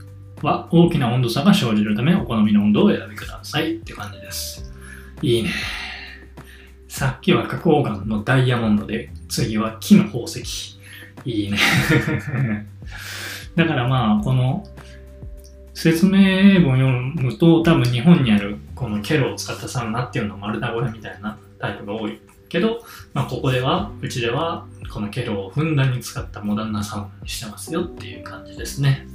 [0.43, 4.73] は大きな温度差が生じるためお好みの温度を選びくださいって感じです。
[5.21, 5.51] いいね。
[6.89, 10.79] さっきは花崗岩のダイヤモンドで次は木の宝石。
[11.25, 11.59] いいね。
[13.57, 14.67] だからまあこの
[15.79, 16.89] 説明文読
[17.25, 22.83] むと多分日本にあるこのケロを使ったサウナっていうのは丸太小屋みたいなタイプが多いけど、
[23.15, 29.07] まあ、ここではうちではこのケロをふんだんに使ったモダンなサウナにしてますよっていう感じですね。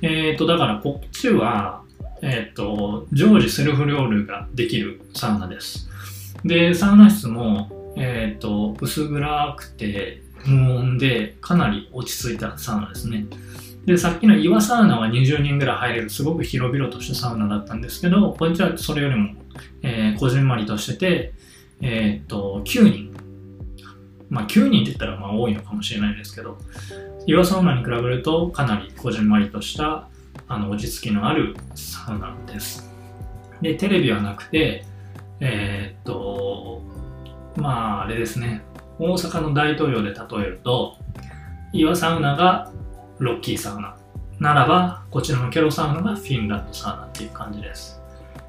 [0.00, 1.82] えっ、ー、とだからこっちは
[2.22, 5.90] えっ、ー、と常時セルフロールができるサウナです。
[6.42, 13.26] でサウナ室もえっ、ー、と薄暗くて無音でかなり落ち着いたサウナですね。
[13.86, 19.34] で、さっきの岩サウナは20人ぐらい入れるすごく広々としたサウナだったんですけど、こっちはそれよりも、
[19.82, 21.32] えー、こじんまりとしてて、
[21.80, 23.16] えー、っと、9人。
[24.28, 26.58] まあ9人って言ったらまあ多いのかもしれないですけど、
[27.26, 30.08] 岩サウナに比べるとかなりこじんまりとした
[30.48, 32.90] あの落ち着きのあるサウナです。
[33.62, 34.84] で、テレビはなくて、
[35.38, 36.82] えー、っと、
[37.56, 38.62] まああれですね、
[38.98, 40.96] 大阪の大統領で例えると、
[41.72, 42.72] 岩サウナが
[43.18, 43.96] ロッキーサウナ。
[44.38, 48.02] ならば、こちらのケロサウナがフィンランドサウナっていう感じです。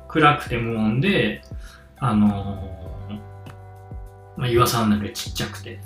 [0.07, 1.41] 暗くて無音で、
[1.97, 3.19] あのー、
[4.37, 5.79] まあ、岩サウナよりちっちゃくて、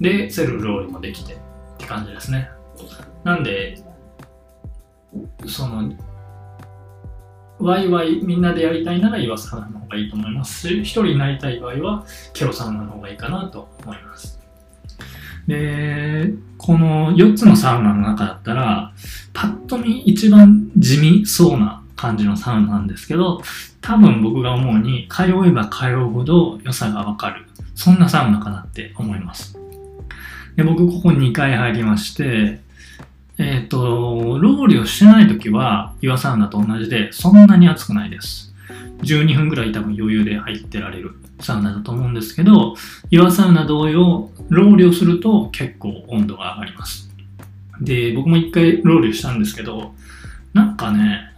[0.00, 1.36] で、セルフロールもできてっ
[1.78, 2.50] て感じですね。
[3.24, 3.82] なんで、
[5.46, 5.92] その、
[7.58, 14.39] ワイワイみんなでやりたいなら岩サウナの方がいいと思いますし、一人になりたい場合はケロサウナの方がいいかなと思います。
[15.50, 18.92] で、この4つのサウナの中だったら、
[19.32, 23.42] パッと見一番地味そうな感じのサウナなんですけど、
[23.80, 27.46] 多分僕が思うに、通えば通うほど良さがわかる。
[27.74, 29.58] そんなサウナかなって思います。
[30.54, 32.60] で僕、ここ2回入りまして、
[33.38, 38.54] えっ、ー、と、ロウリュをしてない時は、岩サウナと同じで、そんなに暑くないです。
[39.02, 42.74] 12分ぐらい多分余裕で入ってられるサウナだと思うんですけど、
[43.10, 47.10] 岩サウナ同様、ロウリュをすると結構温度が上がります。
[47.80, 49.94] で、僕も一回ロウリュしたんですけど、
[50.52, 51.32] なんかね、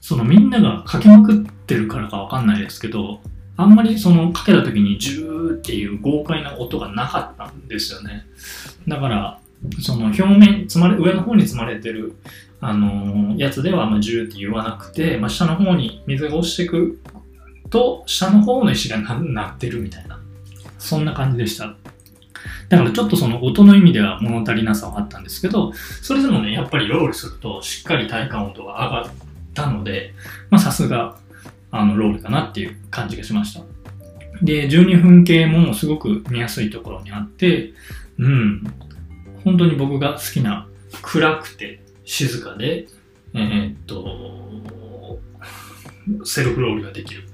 [0.00, 3.20] そのみんながかけまくってるからかわかんないですけど、
[3.56, 8.26] あんまりそのかけた時にジューっていう豪快な音がなかったんですよね。
[8.86, 9.40] だから、
[9.80, 12.16] その表面、積まれ、上の方に積まれてる、
[12.60, 17.00] あのー、やつでは、まあ、ジューって言わなくて、まあ、下の方に水が落ちてく
[17.70, 20.20] と、下の方の石がなってるみたいな。
[20.78, 21.76] そんな感じでした。
[22.68, 29.12] だからちょっとその音の意味では物足りなさはあったんですけど、それでもね、やっぱりロールするとしっかり体感温度が上がっ
[29.54, 30.14] たので、
[30.58, 31.16] さすが、
[31.70, 33.60] あの、ロールかなっていう感じがしました。
[34.42, 37.72] で、12分計もすごく見やすいところにあって、
[38.18, 38.62] うん、
[39.44, 40.66] 本当に僕が好きな
[41.02, 42.86] 暗くて静かで、
[43.34, 45.18] えー、っと、
[46.24, 47.25] セルフロールができる、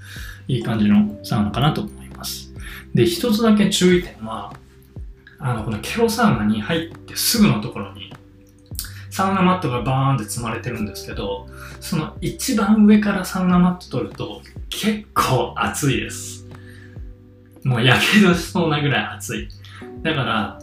[0.48, 2.52] いい感じのサウナかなと思います。
[2.94, 4.52] で、一つだけ注意点は、
[5.38, 8.12] あの、このケロサウナに入ってすぐのところに、
[9.11, 11.46] サウナマットがバーンって積まれてるんですけど、
[11.81, 16.46] その一番上からサウナマット取ると結構暑いです。
[17.64, 19.48] もうやけどしそうなぐらい暑い。
[20.02, 20.59] だから、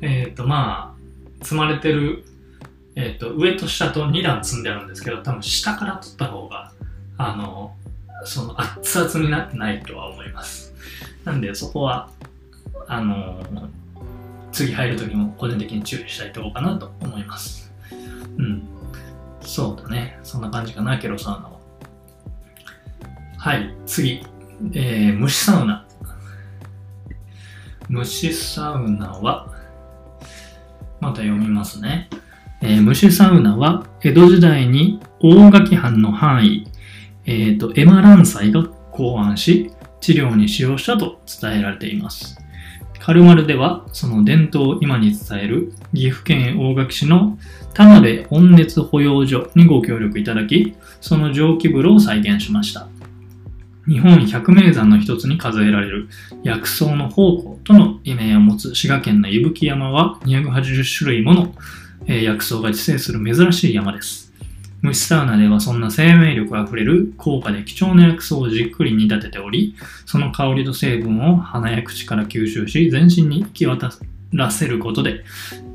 [0.00, 0.96] えっ、ー、とま
[1.40, 2.24] あ、積まれてる、
[2.96, 6.72] えっ、ー、と、上と下と2段積んであるんですけど、多分下から取った方が、
[7.18, 7.76] あの、
[8.24, 10.74] その熱々になってないとは思います。
[11.24, 12.10] なんでそこは、
[12.88, 13.42] あの
[14.52, 17.72] 次入る時も個人的に注意したいところかなと思います。
[18.38, 18.62] うん。
[19.40, 20.18] そうだね。
[20.22, 21.58] そんな感じかな、ケロサウナは。
[23.38, 24.24] はい、次。
[24.74, 25.86] えー、虫サウナ。
[27.88, 29.52] 虫サウナは、
[31.00, 32.08] また読みますね。
[32.60, 36.68] えー、虫サウナは、江戸時代に大垣藩の範囲、
[37.26, 42.38] えっ、ー、と、エマランサイが考案し、治療に使用したと伝えられています。
[42.98, 47.38] カルマルでは、その伝統を今に伝える岐阜県大垣市の
[47.74, 52.88] 田辺温熱保養所にご協力いただき、その蒸気風呂を再現しました。
[53.88, 56.08] 日本百名山の一つに数えられる
[56.44, 61.54] 薬草の宝庫との意味を持つ滋賀県の伊吹山は280種類もの
[62.06, 64.21] 薬草が自生する珍しい山です。
[64.82, 73.92] 虫サウナではそんな生命力あふれる高価で貴重な薬草をじっくり煮立てており、その香りと成分を鼻や口から吸収し、全身に行き渡
[74.32, 75.24] らせることで、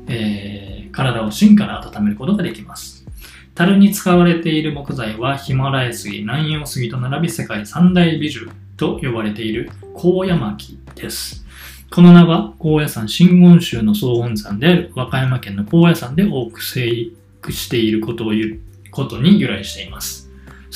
[0.08, 3.06] えー、体を芯から温めることができます。
[3.54, 11.46] 樽に使われている木材はヒマラヤ杉、南洋杉と並び世界三大美獣と呼ばれている高山木です。
[11.90, 18.67] この名は高野山真言宗の総本山である和歌山県の高野山で多く生育していることを言う
[18.98, 20.28] ことに由来しています。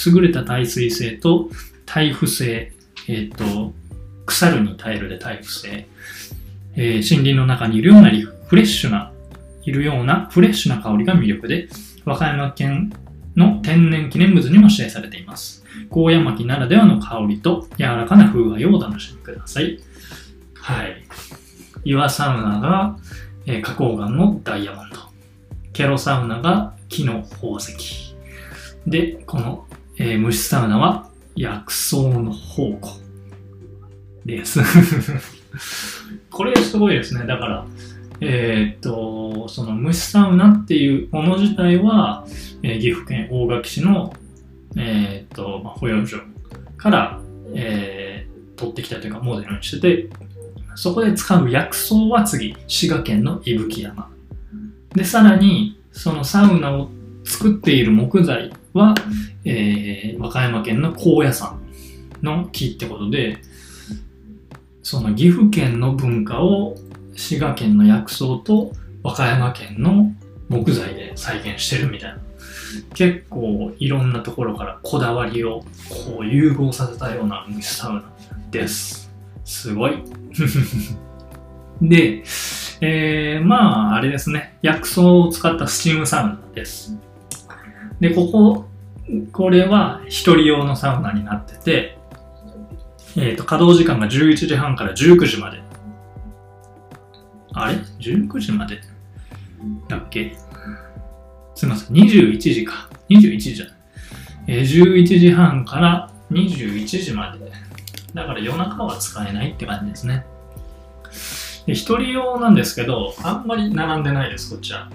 [0.07, 1.49] 優れた耐水性と
[1.87, 2.73] 耐腐性、
[3.09, 3.73] えっ、ー、と、
[4.27, 5.87] 腐るに耐えるで耐腐性、
[6.77, 9.13] えー、森林の中にいるようなリフレッシュな、
[9.65, 11.69] いるようなフレッシュな香りが魅力で、
[12.05, 12.93] 和歌山県
[13.35, 15.65] の天然記念物にも指定されています。
[15.91, 19.81] 高山木ならではの香りと柔らかな風合いをお楽しみください。
[20.55, 21.03] はい。
[21.85, 22.97] 岩サウナが、
[23.47, 25.01] えー、花崗岩のダイヤモンド。
[25.73, 28.02] ケロサウナが木の宝石。
[28.87, 29.67] で、この、
[29.99, 32.91] えー、虫サウナは薬草の宝庫
[34.25, 34.61] です。
[36.31, 37.27] これすごいですね。
[37.27, 37.67] だから、
[38.21, 42.27] えー、っと、その虫サウナっていうもの自体は、
[42.63, 44.13] えー、岐阜県大垣市の、
[44.77, 46.19] えー、っと、まあ、保養所
[46.77, 47.21] から、
[47.55, 50.09] えー、取ってきたというかモデルにしてて、
[50.75, 54.09] そこで使う薬草は次、滋賀県の伊吹山。
[54.95, 56.91] で、さらに、そのサウナを
[57.25, 58.95] 作っている木材は、
[59.45, 61.61] えー、和歌山県の高野山
[62.23, 63.39] の木ってことで、
[64.83, 66.77] その岐阜県の文化を
[67.15, 70.13] 滋賀県の薬草と和歌山県の
[70.49, 72.19] 木材で再現してるみたいな。
[72.95, 78.05] 結構いろんなところからこだわりをこう融合させたような虫サウナ
[78.51, 79.11] です。
[79.45, 80.03] すごい。
[81.83, 82.23] で、
[82.81, 84.59] えー、まあ、あれですね。
[84.63, 86.97] 薬草を使ったスチームサウナです。
[88.03, 88.65] で、ここ、
[89.31, 91.99] これは一人用のサウナになってて、
[93.17, 95.63] えっ、ー、と、稼働時間が11時半から19時まで。
[97.53, 98.81] あれ ?19 時まで？
[99.89, 100.37] だっけ？
[101.55, 101.97] すみません。
[101.97, 102.89] 21時か。
[103.09, 103.75] 21時じゃない。
[104.49, 107.53] えー、11時半から21時まで。
[108.15, 110.27] だから夜中は使えないって感じですね。
[111.67, 114.91] で、一人用なんですけど、あんまり並んでないです、こっちは。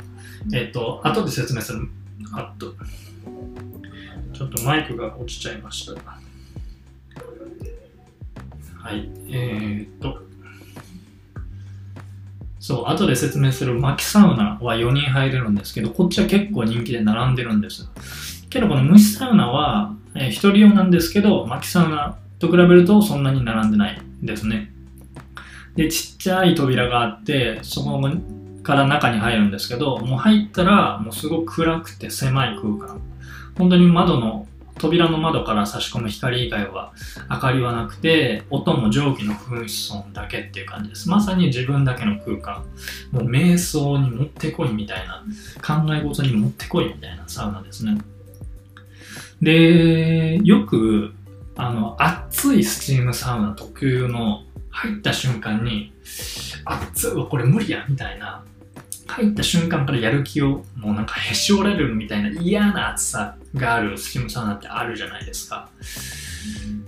[0.54, 1.88] えっ、ー、と、後で説明する。
[2.34, 2.74] あっと。
[4.34, 5.94] ちょっとマイクが落ちちゃいました。
[8.80, 9.10] はい。
[9.30, 10.22] えー、っと。
[12.60, 17.90] そう、後で説明する薪サウナは4人入れるんですけど、こっちは結構人気で並んでるんです。
[18.50, 24.72] けどこの虫サウナは、えー、1人用なんですけど、薪サウナと比べるとそんなに並んでないですね。
[25.76, 28.00] で、ちっちゃい扉があって、そこ
[28.68, 33.02] から中に入るんですけど、もう入ったらもうすごく暗くて狭い空間。
[33.58, 34.46] 本当に窓の、
[34.78, 36.94] 扉の窓から差し込む光以外は
[37.32, 41.10] 明かりはなくて、音も蒸気の噴出音だけっていう感じです。
[41.10, 42.64] まさに自分だけの空間。
[43.12, 45.24] もう瞑想に持ってこいみたいな、
[45.66, 47.98] 考え事に持ってこいみたいなサウナですね。
[49.42, 51.16] で、よく
[51.58, 55.92] あの、熱いスチームサウナ特有の入った瞬間に、
[56.66, 58.44] 熱い、これ無理や、みたいな、
[59.08, 65.70] 入った瞬間からやる気をもうなんかへし折れるみたいな嫌な暑さがあるスチームサウナってあるじゃないですか。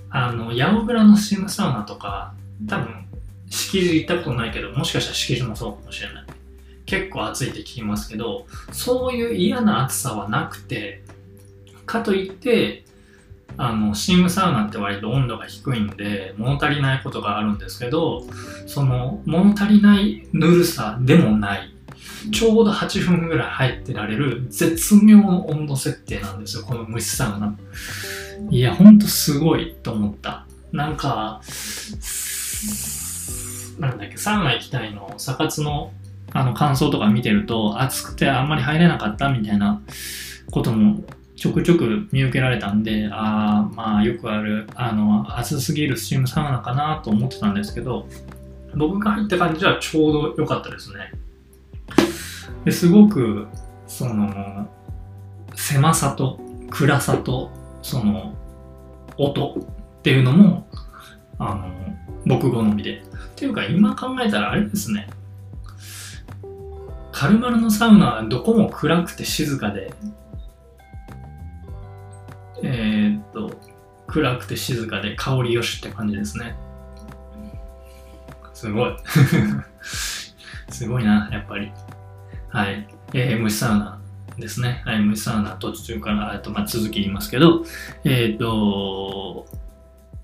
[0.09, 2.33] あの、八百倉のスチームサウナとか、
[2.67, 3.05] 多分、
[3.49, 6.25] 敷地行ったことないけど、もしかしたら敷地もそうかもしれない。
[6.85, 11.03] 結構暑いって聞きますけど、そういう嫌な暑さはなくて、
[11.85, 12.83] かといって、
[13.57, 18.25] あの、スチームサウナって割と温度が低いんで、物足りないことがあるんですけど、
[18.67, 21.73] その、物足りないぬるさでもない、
[22.31, 27.55] ちょうど8分ぐらい入ってられる絶妙の温度設定なんですよ、この虫サウナ。
[28.49, 30.45] いや、ほんとすごいと思った。
[30.71, 31.41] なんか、
[33.79, 35.91] なんだっけ、サウナ行きたいの、サカツの
[36.31, 39.81] あの感想とか見てると、暑くてあんまり入れなかったみたいな
[40.51, 41.03] ことも
[41.35, 48.07] ちょくちょく見受けられたんで、ああ、まあよくある、あの、暑すぎるスチームサウナかなと思ってたんですけど、
[48.75, 51.11] 僕が入った感じはちょうど良かったですね。
[52.69, 53.47] ですごく、
[53.87, 54.69] その、
[55.55, 56.39] 狭さと
[56.69, 57.49] 暗さと、
[57.81, 58.35] その、
[59.17, 60.67] 音っていうのも、
[61.39, 61.73] あの、
[62.27, 63.01] 僕好みで。
[63.01, 63.05] っ
[63.35, 65.09] ていうか、今考えたらあれですね。
[67.11, 69.91] カルマルのサウナはどこも暗くて静かで、
[72.61, 73.51] えー、っと、
[74.05, 76.55] 暗くて静かで香りよしって感じですね。
[78.53, 78.95] すごい。
[80.69, 81.71] すごいな、やっぱり。
[82.49, 82.87] はい。
[83.13, 83.99] えー、虫サウナ
[84.37, 84.81] ですね。
[84.85, 87.63] はい、虫サウナ途中から、とまあ、続き言いますけど、
[88.03, 89.45] えっ、と、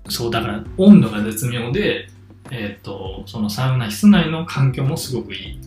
[0.08, 2.08] そう、だから温度が絶妙で、
[2.50, 5.60] えっ、と、そのサウナ室内の環境もすごくいい。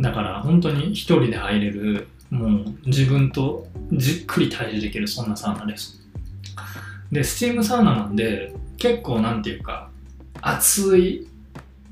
[0.00, 6.00] だから本当に一人で入れる、もう自分とじっくり対峙できるそんなサウナです。
[7.12, 9.90] で、スチームサウナなんで、結構なんていうか、
[10.40, 11.26] 熱い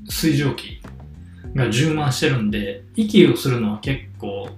[0.07, 0.81] 水蒸気
[1.55, 4.49] が充満してるんで、息をするのは結構、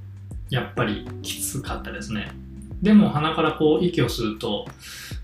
[0.50, 2.32] やっぱりきつかったですね。
[2.82, 4.66] でも鼻からこう息を吸うと、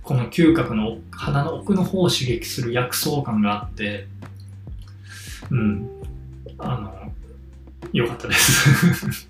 [0.04, 4.08] この嗅覚の鼻の奥の方を刺激する薬草感があって、
[5.50, 5.90] うん、
[6.58, 7.12] あの、
[7.92, 9.30] 良かったです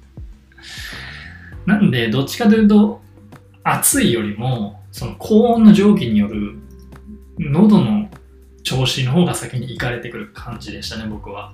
[1.66, 3.02] なんで、どっちかというと、
[3.64, 6.56] 暑いよりも、その高温の蒸気による
[7.40, 8.10] 喉の
[8.64, 11.54] 調子の方が先に行かれてくる感じでしたね、僕は。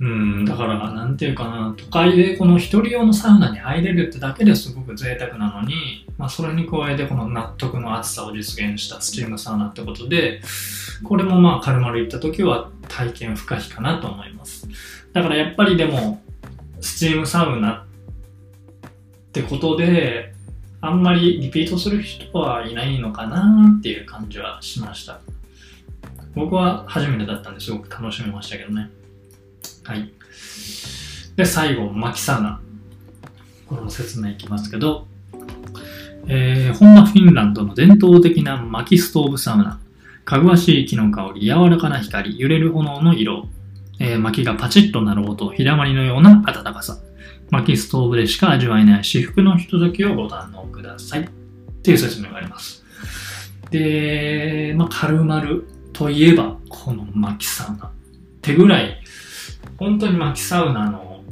[0.00, 10.42] うん、だから、なんていうかな、都会でこの一人用のサウナに入れるってだけですごく贅沢なのに、まあ、それに加えてこの納得の暑さを実現したスチームサウナってことで、
[11.04, 14.68] これもまあ、軽々行った時は体験不可避かなと思います。
[15.12, 16.22] だからやっぱりでも、
[16.80, 17.86] スチームサウナ
[19.28, 20.34] ってことで、
[20.80, 25.20] あんまりリピートする人はいないのかなっていう感じはしました。
[26.34, 28.90] 僕は初めてだったんですごく楽しめましたけどね。
[29.84, 30.12] はい。
[31.36, 32.60] で、最後、薪サウナ。
[33.66, 35.06] これも説明いきますけど、
[36.26, 39.80] えー、本場フィンランドの伝統的な薪ストーブサウナ。
[40.24, 43.46] かぐわしい木の香り、柔らかな光、揺れる炎の色、
[44.00, 46.98] えー、薪がパチッとなる音、日だまりのような暖かさ。
[47.50, 51.22] 薪ストーブでしか味わえない至福のひとときをご堪能ください。
[51.22, 51.28] っ
[51.82, 52.82] ていう説明があります。
[53.70, 57.90] で、まあ、カルマルといえば、この薪サウナっ
[58.40, 59.03] てぐらい、
[59.78, 61.22] 本当に薪サウナの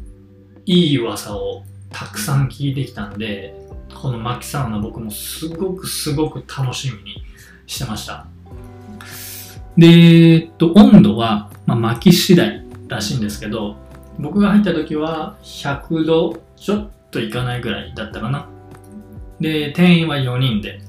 [0.67, 3.55] いい噂をたくさん聞いてきたんで、
[3.95, 7.23] この薪サウナ僕もすごくすごく楽しみに
[7.67, 8.27] してました。
[9.77, 13.77] で、えっと、温度は、まあ、薪次第らしいんですけど、
[14.19, 18.49] 僕が入った時は100度ちょっといかないぐらいだったかな。
[19.41, 20.81] で、定員は4人で、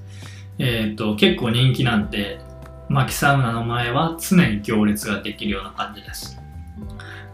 [0.59, 2.39] えっ、と、結構人気なんで、
[2.89, 6.42] 薪サウナの前は常に行列ができるような感じです。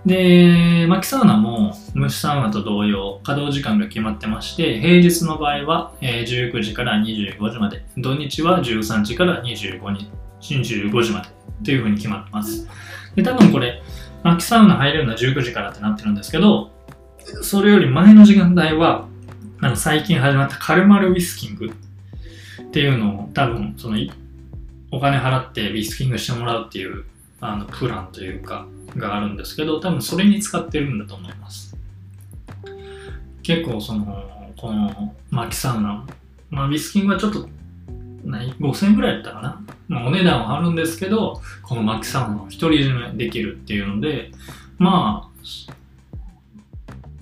[0.06, 10.10] で、薪サウナも虫サウナと同様稼働時間が決まってまして、平日の場合は19時から25時まで、土日は13時から25時
[10.42, 11.28] ,25 時まで
[11.64, 12.68] というふうに決まってます。
[13.16, 13.82] で、多分これ、
[14.24, 16.72] 秋サウナ入れるのは19時からってなってるんですけど、
[17.42, 19.08] それより前の時間帯は、
[19.62, 21.68] あの最近始まったカルマルウィスキング
[22.62, 23.98] っていうのを多分、その、
[24.92, 27.04] お金払ってウィスキングしてもらうっていう、
[27.42, 31.78] あの、プランというか、があるんですけど、多分それに使ってるんだと思います。
[33.44, 36.06] 結構その、この、薪サウナ、
[36.50, 37.48] まあ、ウィスキングはちょっと
[38.24, 44.32] 何5000円ぐらいだったかな、まあ、お値段はあるんですけどこの薪サウナを独り占めできるっていうので
[44.78, 45.30] まあ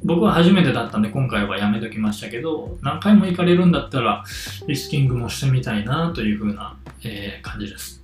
[0.03, 4.23] 僕は初めてだったんで今回はやめときましたけど何回も行かれるんだったら
[4.67, 8.03] リスキングもしてみたいなというふうな、えー、感じです。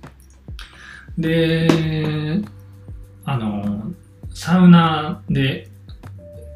[1.18, 2.40] で
[3.24, 3.92] あの
[4.32, 5.68] サウナで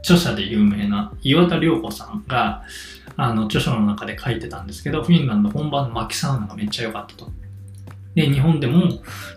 [0.01, 2.65] 著者で有名な岩田涼子さんが
[3.21, 7.29] あの、著書の中で書いてたんですけど、フィンランド本場の薪サウナがめっちゃ良かったと。
[8.15, 8.85] で、日本でも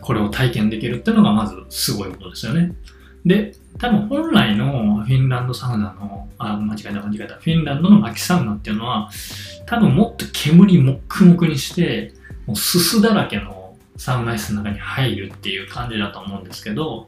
[0.02, 2.76] これを体験できるっていうのがまずすごいことですよね。
[3.26, 9.10] で、多分本来のフィンランドサウナの、あ、間違えた間違えた、フィンランドの薪サウナっていうのは、
[9.66, 12.14] 多分もっと煙もっくもくにして、
[12.46, 13.61] もうすすだらけの
[14.02, 17.06] サウナ室の中に入るっていう感じだと思うんですけど、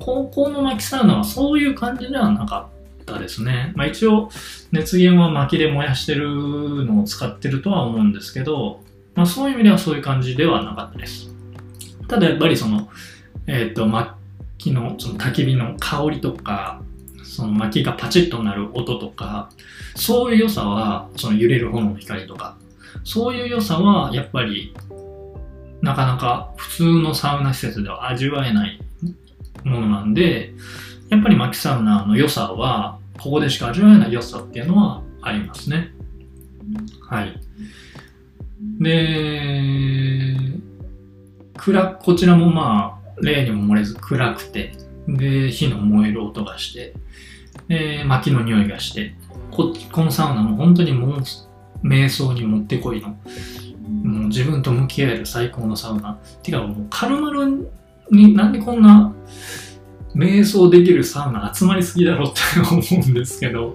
[0.00, 2.68] 高校の薪サウナはそういう感じではなか
[3.02, 3.72] ったですね。
[3.76, 4.28] まあ、一応、
[4.72, 8.80] 熱源は薪で燃やしてるのを使ってるとは思うんですけど、
[9.14, 11.32] まあ、そういう意味ではそういう感じではなかったです。
[12.08, 12.88] ただやっぱりその、
[13.46, 16.82] えっ、ー、と、薪のその焚き火の香りとか、
[17.22, 19.50] その薪がパチッとなる音とか、
[19.94, 22.56] そういう良さは、その揺れる炎の光とか、
[23.04, 24.74] そういう良さはやっぱり
[25.82, 28.80] なかなか普通のサウナ施設では味わえない
[29.64, 30.54] ものなんで、
[31.08, 35.92] やっぱり薪サウナの良さは、ここでしか味わえない良さっていうのはありますね。
[37.08, 37.40] はい。
[38.80, 40.36] で、
[41.56, 44.72] 暗こちらもまあ、例にも漏れず暗くて、
[45.08, 46.94] で、火の燃える音がして、
[47.68, 49.14] で、薪の匂いがして、
[49.50, 51.22] ここのサウナも本当にもう、
[51.82, 53.16] 瞑想にもってこいの、
[53.88, 56.18] もう自分と向き合える最高のサウナ。
[56.42, 57.70] てかもう、カルマル
[58.10, 59.12] になんでこんな
[60.14, 63.74] 瞑想できるサウナ集まりすぎだろうって思うんですけど、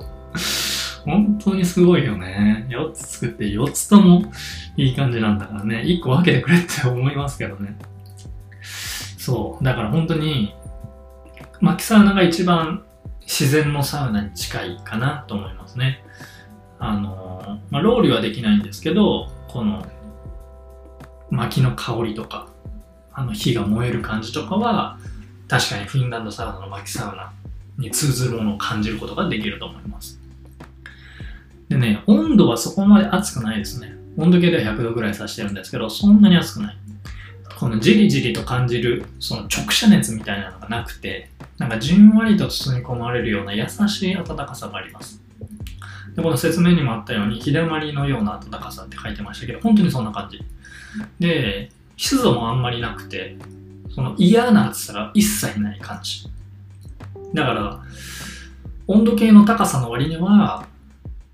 [1.05, 2.67] 本当にすごいよね。
[2.69, 4.31] 4つ作って4つとも
[4.77, 5.83] いい感じなんだからね。
[5.85, 7.77] 1個分けてくれって思いますけどね。
[9.17, 9.63] そう。
[9.63, 10.55] だから本当に、
[11.59, 12.83] 薪サウナが一番
[13.21, 16.03] 自然のサウナに近いかなと思いますね。
[16.79, 19.85] あの、まあ、ロウリュはできないんですけど、この
[21.31, 22.47] 薪の香りとか、
[23.13, 24.99] あの火が燃える感じとかは、
[25.47, 27.31] 確かにフィンランドサウナの薪サウナ
[27.77, 30.19] に通ずるものを感じることができると思います。
[31.69, 33.95] でね、温度はそこまで熱くないですね。
[34.17, 36.77] 温度計では100度ぐらい指してるんですけど、そんなに熱くない。
[37.57, 45.21] このじりじりと感じる、その直射熱みたいなのがなくて、なんかじんわりと包み込まれるような優しい暖かさがあります。
[46.15, 50.43] で、この説明にもあったように、日だまりのような暖かさって書いてましたけど、本当にそんな感じ。
[51.19, 53.37] で、湿度もあんまりなくて、
[53.93, 56.27] その嫌な暑さが一切ない感じ。
[57.33, 57.79] だから、
[58.87, 60.65] 温度計の高さの割には、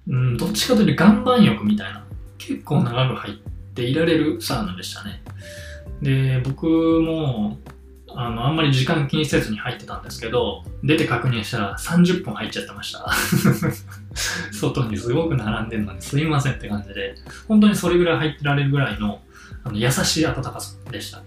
[0.07, 2.05] うん、どっちかというと岩盤浴みたいな、
[2.37, 3.33] 結構長く入っ
[3.73, 5.21] ていられるサウナでしたね。
[6.01, 7.57] で、僕も、
[8.09, 13.09] あの、あんまり時間気にせずに入ってたんですけど、出て確認したら30分入っちゃってました。
[14.51, 17.15] 外にすごく並んでるのにすいませんって感じで、
[17.47, 19.21] 本当にそれぐらい入ってられるぐらいの
[19.67, 21.21] あの優しい暖かさでした。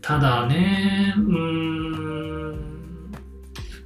[0.00, 3.12] ただね、うん、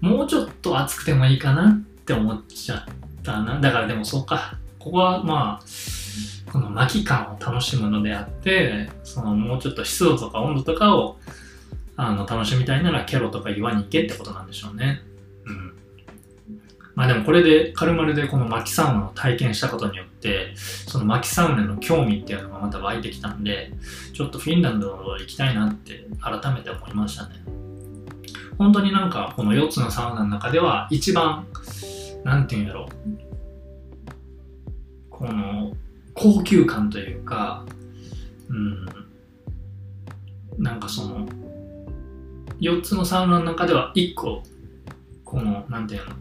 [0.00, 2.84] もうちょっと暑くてもいいかなって思っちゃっ
[3.22, 3.60] たな。
[3.60, 4.58] だからでもそうか。
[4.78, 11.18] ここはまあ、この巻き感を楽しむのであって、そのもうちょっと湿度とか温度とかを
[11.96, 15.02] あの楽しみたいならキャロとか岩に行けってことなんでしょうね。
[15.44, 15.74] うん。
[16.94, 20.04] まあでもこれで軽々でこの薪サウナを体験したことによ、
[20.86, 23.72] その薪サウナの興味っていうのがまた湧いてきたんで、
[24.12, 27.36] ちょっとフィンランド行きたいなって改めて思いましたね。
[28.58, 31.46] 本当になんかこの4つのサウナの中では一番
[32.24, 32.88] なんていうんやろ
[35.10, 35.72] この
[36.14, 37.64] 高級感というか、
[38.48, 38.86] うん、
[40.58, 41.28] なんかその
[42.60, 44.42] 4つのサウナの中では1個
[45.24, 46.14] このなんていうの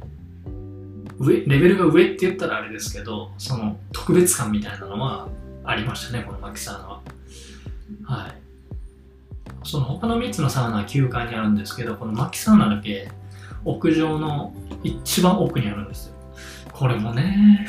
[1.19, 5.27] 上レベルが上って言ったらあれですけどその特別感みたいなのは
[5.63, 7.01] ありましたねこのマキサウナは
[8.23, 8.33] はい
[9.63, 13.09] その他の3つのサウナは9階にあるんですけどこのマキサウナだけ
[13.65, 14.53] 屋上の
[14.83, 16.13] 一番奥にあるんですよ。
[16.71, 17.67] これもね、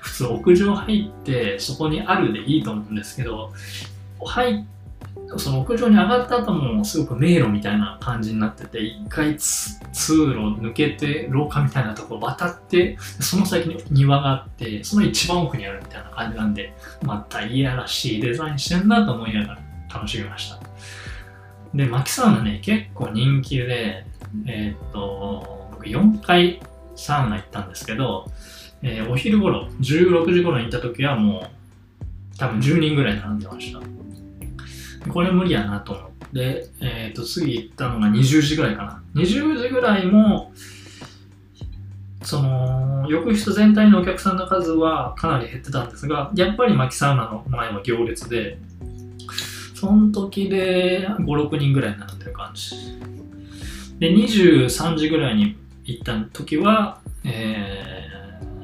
[0.00, 3.52] 普通屋上入ってそこにあるでいいと思うんですけど、
[4.24, 4.64] 入っ
[5.38, 19.58] その屋上に上がった後もすごく迷路みたいな感じになってて、一回通路抜けて廊下みたいなところ渡って、その先に庭があって、その一番奥にあるみたいな感じなんで、またいやらしいデザインしてんなと思いながら
[19.92, 20.60] 楽しみました。
[21.74, 24.04] で、マキサウナね、結構人気で、
[24.46, 26.60] えっ、と、僕4回
[26.94, 28.26] サウナ行ったんですけど、
[28.82, 31.48] えー、お昼頃、16時頃に行った時はも
[32.34, 33.80] う、多分10人ぐらい並んでました。
[35.08, 39.02] これ無理やなと思って、えっ、と、次行ったのが20時ぐらいかな。
[39.14, 40.52] 20時ぐらいも、
[42.22, 48.58] その、浴室全体のお客さんの数はかなり減ってたんですが、やっぱり薪サウナの前は行列で、
[49.74, 52.76] その時で5、6人ぐらい並んでる感じ。
[53.98, 58.08] で、23時ぐらいに行った時は、え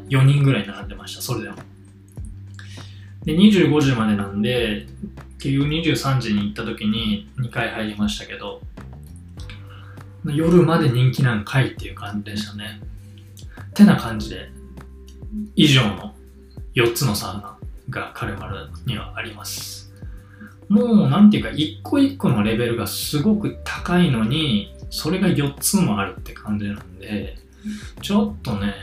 [0.09, 1.57] ー、4人ぐらい並んでました、それでも。
[3.25, 4.87] で、25時までなんで、
[5.39, 8.61] 結局23時に行った時に2回入りましたけど、
[10.25, 12.81] 夜まで人気なんかいっていう感じでしたね。
[13.75, 14.51] てな感じで、
[15.55, 16.15] 以上の
[16.75, 17.59] 4つのサウナ
[17.91, 19.93] がカルマルにはあります。
[20.69, 27.37] もう、なんていうか、一個一個のレベルがすごく高いのに、それが4つもあるって感じなんで、
[28.03, 28.75] ちょっとね、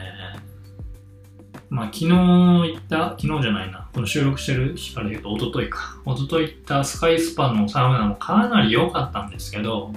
[1.70, 5.98] まあ昨日行った、昨日じゃないな、この収録してる日から言うと一昨日か。
[6.06, 9.92] 一昨日行ったスカイスパのサウナもかなり良かったんですけど、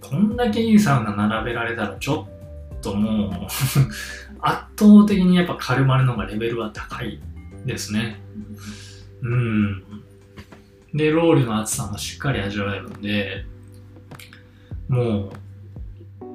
[0.00, 2.26] こんだけいいサウナ並べられたらちょ
[2.76, 3.30] っともう
[4.44, 7.20] 圧倒的にやっぱカルマルの方がレベルは高い
[7.64, 8.20] ですね。
[9.22, 9.82] うん。
[10.94, 13.46] で、ロールの厚さもしっかり味わえるんで、
[14.88, 15.32] も
[16.20, 16.26] う、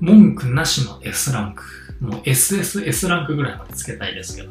[0.00, 1.62] 文句なしの S ランク。
[2.00, 4.50] もう SSS ランクぐらいまでつけたいですけど、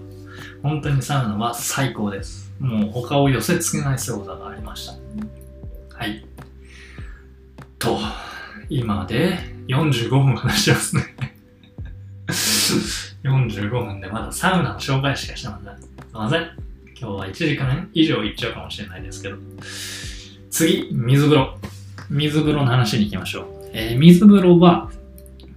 [0.62, 2.52] 本当にサウナは最高です。
[2.60, 4.93] もう他を寄せ付けない凄さがありました。
[5.97, 6.26] はい。
[7.80, 7.97] と、
[8.70, 11.04] 今で45分話してますね。
[13.24, 15.82] 45分でまだサウナの紹介しかしてません。
[15.82, 16.41] すいません。
[17.00, 19.38] 今日は1時間以上いっちゃうかもしれないですけど。
[20.52, 21.58] 次、水風呂。
[22.10, 23.45] 水風呂の話に行きましょう。
[23.74, 24.91] えー水風呂は、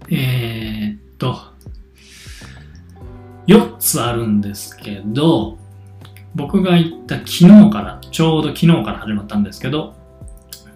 [0.09, 1.52] えーっと、
[3.47, 5.59] 4つあるんですけど、
[6.35, 9.95] 僕が行った昨日から、ちょうど昨日から始まったんですけど、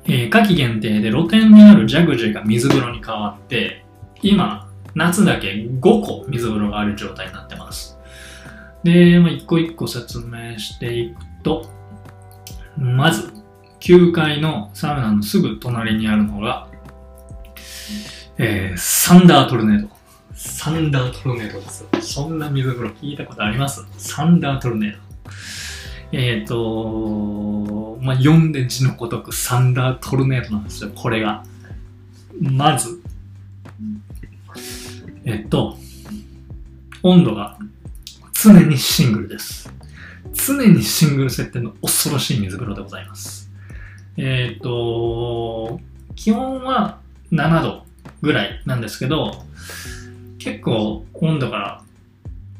[0.05, 3.85] えー夏季限定で露天にあるジャグジーが水風呂に変わって、
[4.23, 7.99] 今、夏だけ5個水風呂がある状態になってます。
[8.83, 11.71] で、まあ、一個一個説明していくと、
[12.77, 13.33] まず、
[13.81, 16.69] 9階のサウナのすぐ隣にあるのが、
[18.39, 19.96] えーサンダートルネード。
[20.47, 21.85] サンダートルネードです。
[22.01, 23.85] そんな水風呂聞いたことあります？
[23.99, 24.99] サンダートルネード。
[26.13, 31.45] えっ、と、まあ、読んで字のごとくサンダートルネードなんですよ、これが。
[32.41, 33.01] まず、
[35.25, 35.77] えっと、
[37.03, 37.59] 温度が
[38.33, 39.69] 常にシングルです。
[40.33, 43.51] 常にシングル設定の恐ろしい水風呂でございます。
[44.17, 45.81] えっ、と、
[46.15, 47.01] 気温は
[47.33, 47.85] 7度
[48.23, 49.45] ぐらいなんですけど、
[50.47, 51.83] 結構温度から、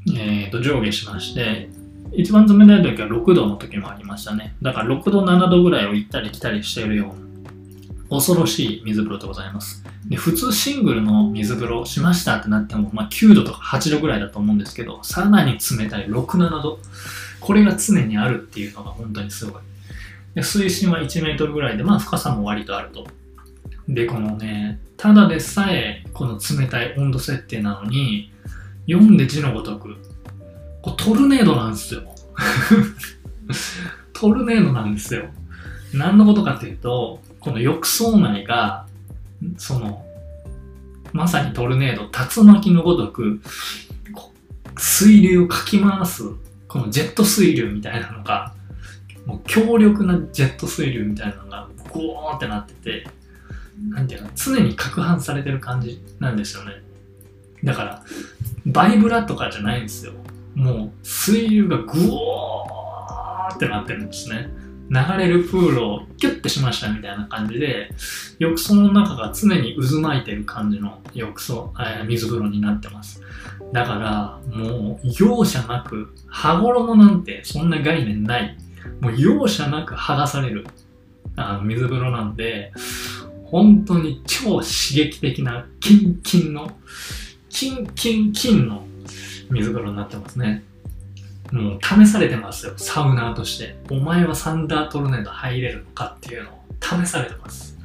[0.09, 1.69] えー、と上下しまして、
[2.13, 4.57] 一番冷たい時は6度の時もありましたね。
[4.61, 9.85] だから6度、7度ぐらいを行ったり来たりしているような恐ろしい水風呂でございます。
[10.09, 16.81] で普通シングルの水風呂しましたってなっても、まあ、9度とか8度ぐらいだと思うんですけど、さらに冷たい6、7度。
[17.39, 19.63] これが常にあるっていうのが本当にすごい。
[20.35, 23.07] で水深は1メートルぐらいで、まあ深さも割とあると。
[23.89, 28.33] で、このね、ただでさえこの冷たい温度設定なのに、
[28.89, 29.97] 読んで字のごとく、
[30.83, 32.03] こトルネードなんですよ。
[34.13, 35.27] トルネードなんですよ。
[35.93, 38.87] 何のことかっていうと、この浴槽内が、
[39.57, 40.05] その、
[41.13, 43.41] まさにトルネード、竜巻のごとく、
[44.79, 46.25] 水流をかき回す、
[46.69, 48.55] このジェット水流みたいなのが、
[49.25, 53.07] もう強力なジェット水流みたいなのが、ゴーンってなってて、
[53.91, 56.83] なんていうの、常に攪拌されてる感じなんですよね。
[57.65, 58.03] だから、
[58.67, 60.13] バイブラとかじゃないんですよ。
[60.55, 64.49] もう、水流がグオーってなってるんですね。
[64.89, 67.91] 流れるプールをキュッてしましたみたいな感じで、
[68.39, 73.21] 浴槽の中が常に渦巻いてる感じの浴槽、えー水風呂になってます。
[73.73, 78.57] だから、もう、容赦なく、羽衣なんてそんな概念ない。
[79.01, 80.65] もう容赦なく剥がされる
[81.37, 82.73] あの水風呂なんで、
[83.51, 86.71] 本当に超刺激的なキンキンの、
[87.49, 88.85] キンキンキンの
[89.51, 90.65] 水風呂になってますね。
[91.53, 93.77] もう試されてますよ、サウナーとして。
[93.91, 97.79] お前はサンダートルネード入れるのかっていうのを試されてます。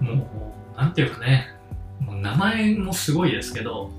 [0.00, 1.48] もう、なんていうかね、
[2.00, 3.90] もう名前もすごいですけど、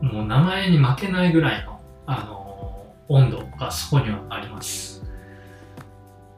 [0.00, 5.04] もう名前に負けないぐらいの、あの温度がそこにはあります。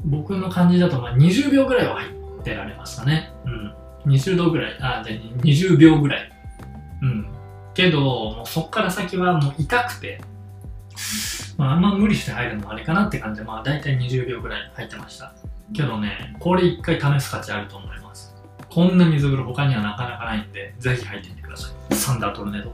[0.04, 3.32] 僕の感じだと、まあ、20秒ぐらいは入って出られますかね。
[3.44, 3.74] うん。
[4.06, 6.32] 20度ぐらい、あ、じゃあ20秒ぐらい。
[7.02, 7.26] うん。
[7.74, 10.20] けど、もうそっから先はもう痛くて、
[11.56, 15.34] まあ、あんま無理して入るのもあれかなって感じで、まあ大体20秒ぐらい入ってました。
[15.72, 18.34] けどね、これ一回試す価値あると思います。
[18.68, 21.94] こんな水風呂他にはなかなかないんで、ぜひ入ってみてください。
[21.94, 22.72] サンダートルネード。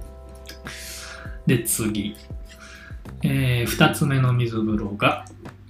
[1.46, 2.16] で、次。
[3.22, 5.24] えー、二つ目の水風呂が、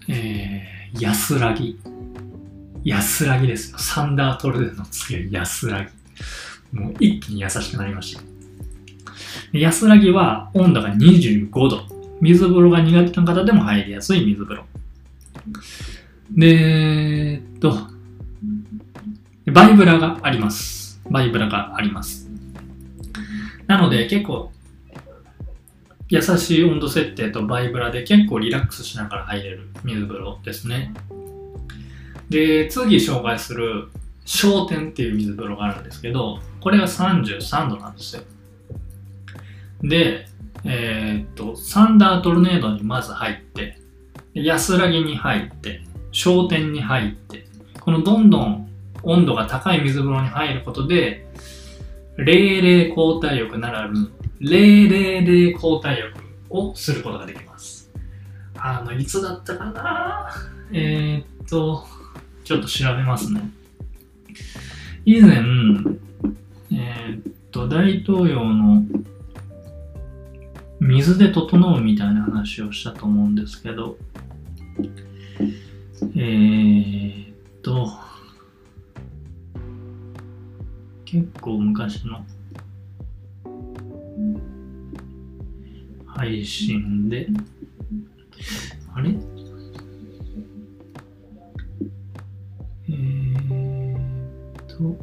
[0.08, 1.80] えー、安らぎ。
[2.86, 3.78] 安らぎですよ。
[3.78, 5.90] サンダートルネーの次は安らぎ。
[6.78, 8.22] もう一気に優しくなりました。
[9.52, 11.82] 安らぎは温度が25度。
[12.20, 14.64] 水風呂が苦手な方でも入りやすい水風呂。
[16.30, 16.46] で、
[17.32, 17.76] えっと、
[19.52, 21.00] バイブラがあります。
[21.10, 22.30] バイブラがあります。
[23.66, 24.52] なので結構、
[26.08, 30.94] 優しい温度設定とバイブラで結構リラックスしながら入れる水風呂ですね。
[32.28, 33.88] で、次紹介する
[34.24, 38.22] 焦点っていう水風呂があるんですけど、これが33度なんですよ。
[39.82, 40.26] で、
[40.64, 43.78] えーっと、サンダートルネードにまず入って、
[44.34, 47.46] 安らぎに入って、焦点に入って、
[47.80, 48.68] このどんどん
[49.02, 51.26] 温度が高い水風呂に入ることで、
[52.16, 54.10] 冷冷交代浴ならぬ、
[54.40, 56.18] 冷冷冷交代浴
[56.50, 57.92] をすることができます。
[58.58, 60.30] あの、いつだったかな？
[60.72, 61.86] えー、っと、
[62.46, 63.40] ちょっと調べますね。
[65.04, 65.38] 以前、
[66.70, 68.84] えー、っと、大統領の
[70.78, 73.98] 水で整うみたいな話をしたと思うんですけど、
[76.14, 77.90] えー、っと、
[81.04, 82.24] 結構昔の
[86.06, 87.26] 配信で、
[88.94, 89.16] あれ？
[92.88, 94.96] えー、っと、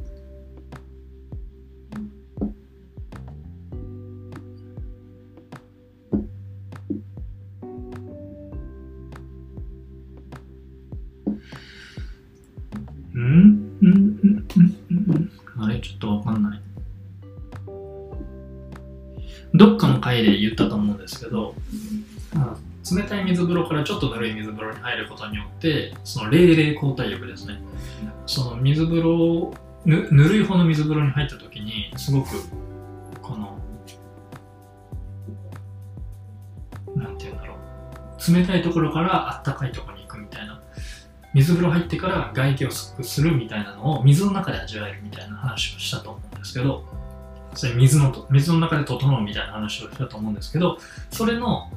[13.14, 13.22] うん
[13.82, 15.32] うんうんうんうん。
[15.58, 16.62] あれ、ちょっとわかんない。
[19.56, 21.54] どっかの回で言ったと思うんですけど、
[22.36, 22.58] あ
[22.92, 27.62] 冷たい水風呂からちょっとぬるい水風呂に入ることによって、その冷冷交代浴ですね。
[28.26, 29.54] その水風呂
[29.86, 32.30] ぬ、ぬるい方の水風呂に入った時に、すごく、
[33.22, 33.58] この、
[36.96, 38.34] なんて言うんだろう。
[38.34, 40.62] 冷たいところからあったかいところに行くみたいな。
[41.34, 46.84] 水風呂入ってから外気をするみたいなのを水の中で味わえるみたいな話をしたと思うんですけど、
[47.56, 50.78] それ水の水の中で整うみたいな話をしたと思うんですけど、
[51.10, 51.72] それの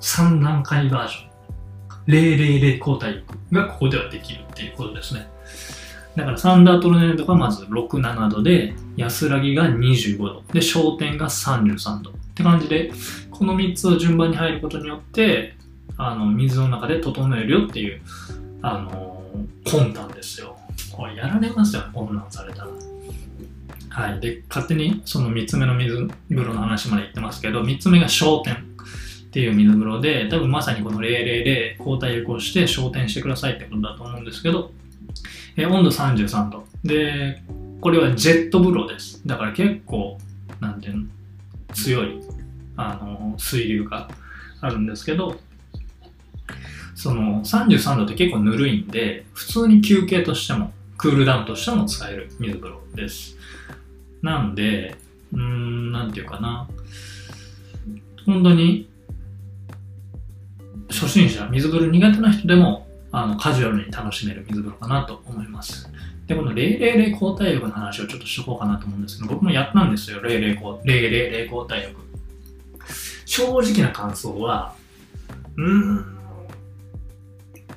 [0.00, 1.30] 3段階バージョン。
[2.06, 3.22] 000交代
[3.52, 5.28] がここではできるっていうことですね。
[6.16, 12.10] だからサンダートルネードがまず6、7度で、安らぎが25度、で、焦点が33度。
[12.10, 12.92] って感じで、
[13.30, 15.56] この3つを順番に入ることによって、
[15.96, 18.00] あの、水の中で整えるよっていう、
[18.62, 20.56] あのー、魂胆ですよ。
[20.92, 22.68] これやられますよね、こんなんされたら。
[23.90, 24.20] はい。
[24.20, 28.69] で、勝手にその3つ目の水風呂の話まで言ってますけど、3つ目が焦点
[29.30, 34.72] っていう水風呂で、多分まさにこの000交代力をして焦点してくださいってことだと思うんですけど、
[35.56, 36.66] え温度33度。
[36.82, 37.40] で、
[37.80, 39.24] これはジェット風呂です。
[39.24, 40.18] だから結構、
[40.58, 41.06] なんていうの、
[41.74, 42.20] 強い、
[42.76, 44.10] あの、水流が
[44.60, 45.38] あるんですけど、
[46.96, 53.36] その33度って結構ぬるいんで、普通に休憩としても、クールダウンとしても使える水風呂です。
[54.22, 54.96] なんで、
[55.32, 56.68] うーん、なんていうかな。
[58.26, 58.89] 本当に、
[60.90, 65.90] 初心者、水風呂苦手な人でも、あの、カジュアルに楽しめる水風呂かなと思います。
[66.26, 71.96] で、この000交代浴の話をちょっとしとこうかなと思うんですけど、僕もやったんですよ、000交代浴。
[73.24, 74.74] 正直な感想は、
[75.56, 76.20] うーん、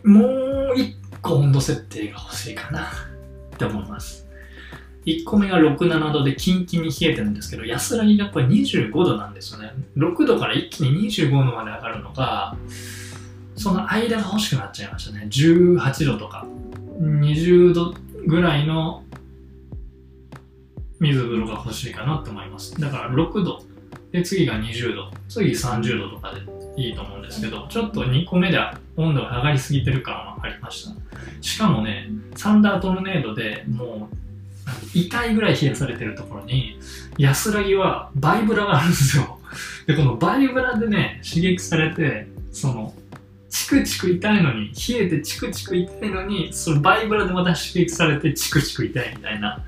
[0.04, 0.28] も
[0.76, 2.88] う一個温度設定が欲しいかな
[3.56, 4.28] って思います。
[5.06, 9.74] 1個目が6、7度でキンキンに冷えてるんですけど、安らぎがこれ25度なんですよね。
[9.98, 12.56] 6度から一気に25度まで上がるのが、
[13.64, 15.26] その間が欲しくなっちゃいましたね。
[15.30, 16.46] 18度とか、
[17.00, 17.94] 20度
[18.28, 19.06] ぐらいの
[21.00, 22.78] 水風呂が欲しいかなと思います。
[22.82, 23.64] だから6度、
[24.12, 26.42] で次が20度、次30度とかで
[26.76, 28.60] いいと思うんですけど、ちょっと2個目で
[28.98, 30.92] 温度が上がりすぎてる感はありました。
[31.40, 34.16] しかもね、サンダートルネードでもう
[34.94, 36.78] 痛いぐらい冷やされてるところに、
[37.18, 39.40] 安らぎはバイブラがあるんですよ。
[39.88, 42.93] で、このバイブラでね、刺激されて、その、
[43.82, 49.64] クチク痛いのに、冷えてチクチク痛いのに、そのバイブラでまた刺激されてチクチク痛いみたいな、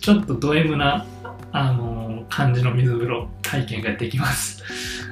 [0.00, 1.04] ちょっとド M な、
[1.52, 4.62] あのー、感じの水風呂体験ができます。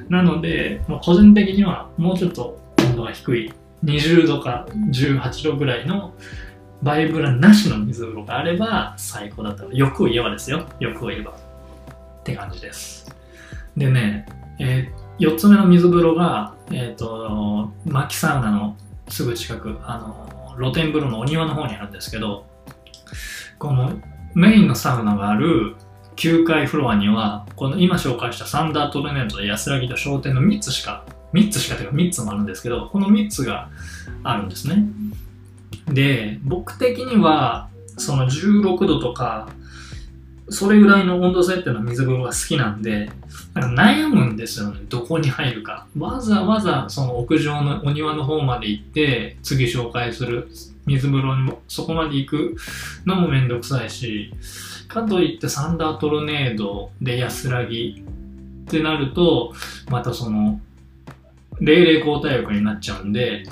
[0.09, 3.53] なので、もう個人的にはもうちょっと温度が低い、
[3.84, 6.14] 20度か18度ぐらいの
[6.82, 10.66] バイブラなしの水風呂があれば最高だった欲を言えばですよ。
[10.80, 11.32] 欲を言えば。
[11.32, 13.14] って感じです。
[13.76, 14.26] でね、
[14.59, 18.77] えー、4つ目の水風呂が、えっ、ー、と、薪サウナの
[19.09, 22.47] すぐ近く、あの、露天風呂のお庭の方にあるんですけど、
[23.59, 23.93] この
[24.35, 25.75] メインのサウナがある
[26.16, 33.71] 9階フロアには、この今紹介したサンダートルネートと安らぎと商店の3つしか、3つしかというか3つもあるんですけど、この3つが
[34.23, 34.85] あるんですね。
[35.87, 39.49] で、僕的には、その16度とか、
[40.51, 43.11] それぐらいの温度設定の水風呂が好きなんで、
[43.59, 44.81] なんか悩むんですよね。
[44.89, 45.87] どこに入るか。
[45.99, 50.49] わざわざその屋上のお庭の方まで行って、次紹介する
[50.87, 52.57] 水風呂にも、そこまで行く
[53.05, 54.33] のもめんどくさいし、
[54.89, 58.05] かといってサンダートルネードで安らぎ
[58.67, 59.53] ってなると、
[59.91, 60.61] またその、
[61.61, 63.45] 霊霊交代浴になっちゃうんで、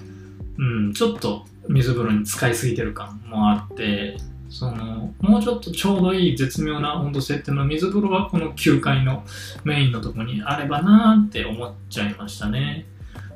[0.59, 4.17] うん、ちょっと水風呂に使いすぎてる感もあって、
[4.49, 9.25] その、もうちょっとちょうどいい絶妙な温度設定の水風呂はこの9階の
[9.65, 12.87] メインのとこにあればなーって思っちゃいましたね。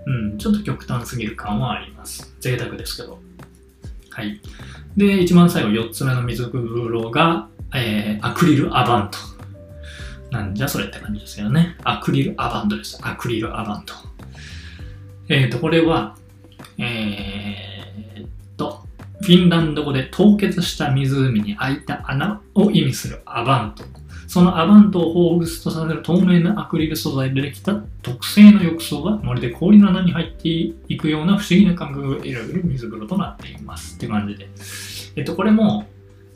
[0.07, 2.35] うん、ちょっと極端すぎる感はあります。
[2.41, 3.19] 贅沢ですけど。
[4.11, 4.41] はい。
[4.97, 9.19] で、一番最後4つ目の水風呂が、えー、アクリルアバント。
[10.31, 11.77] なんじゃそれって感じですけどね。
[11.85, 12.99] アクリルアバントです。
[13.03, 13.95] アクリルアバント。
[15.29, 16.17] えっ、ー、と、これは、
[16.79, 18.27] えー、
[19.23, 23.85] フィンランド語で凍結した湖に開いた穴を意味するアバント。
[24.27, 33.97] そのアバントを彷彿とさせる透明なアクリル素材でできた特製の浴槽がまるで氷の穴に入っていくような不思議な感覚が得られる水風呂となっています。
[33.97, 34.49] って感じで。
[35.17, 35.87] えっと、これも、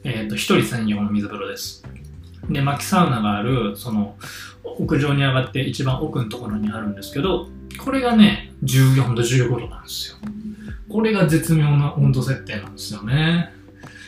[0.02, 1.84] えっと、一人専用の水風呂です。
[2.50, 4.16] で、薪サウナがある、その、
[4.64, 10.16] 屋上に上がって一番奥のところにあるんですけど、これがね、14度、15度なんですよ。
[10.88, 13.52] これが絶妙な温度設定なんですよね。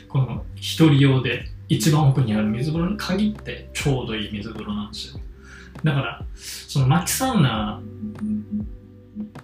[0.08, 5.20] この一人用で一番奥にある水風呂に限ってちょうどいい水風呂なんですよ。
[5.82, 7.80] だから、その薪サウナ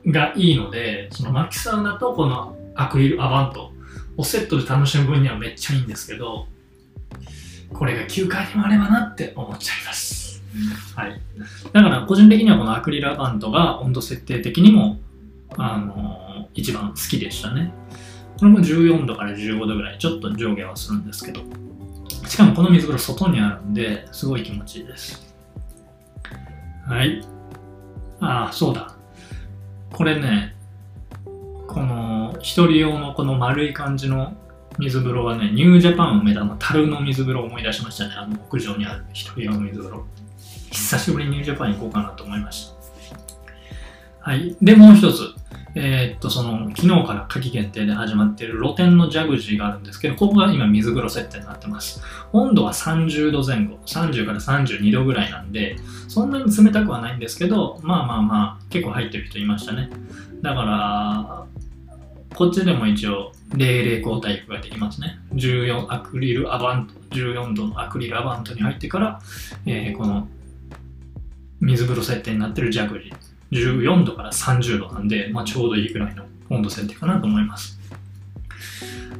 [0.06, 3.72] がいいので、その薪サウナとこのアクリルアバント
[4.16, 6.46] をセットで楽しむ分にはめっちゃいいんですけど、
[7.72, 10.42] これが9回にもあればなって思っちゃいます。
[10.94, 11.20] はい。
[11.72, 14.98] だから個人的にはこのアクリルアバントが温度設定的にも、
[15.56, 16.21] あの、
[16.54, 17.72] 一番好きでしたね。
[18.38, 21.40] これも14度から15度ぐらい、ちょっと上下はするんですけど。
[22.26, 25.34] しかもこの水風呂外にあるんで、すごい気持ちいいです。
[26.86, 27.22] はい。
[28.20, 28.94] ああ、そうだ。
[29.92, 30.54] これね、
[31.68, 34.34] この一人用のこの丸い感じの
[34.78, 38.14] 水風呂はね、ニュージャパン梅田の樽の水風呂を思い出しましたね。
[38.16, 40.04] あの屋上にある一人用の水風呂。
[40.70, 44.30] 久しぶりにニュージャパン行こうかなと思いました。
[44.30, 44.56] はい。
[44.62, 45.34] で、もう一つ。
[45.74, 52.02] えー、っと、その、昨日から夏季限定で始まっている露天のジャグジーがあるんですけど、ここが今水風呂設定になってます。
[52.32, 55.76] 温度は30度前後、30から32度ぐらいなんで、
[56.08, 59.88] そんなに冷たくはないんですけど、まあまあまあ、結構入ってる人いましたね。
[60.42, 61.46] だから、
[62.34, 65.18] こっちでも一応、冷冷交代ができますね。
[65.34, 69.20] 14アクリルアバント、14度のアクリルアバントに入ってから、
[69.66, 70.28] えー、この
[71.60, 73.21] 水風呂設定になってるジャグジー。
[73.52, 77.78] 14度から30度なんで、まあ、ちょうどいいぐらいの温度設定かなと思います。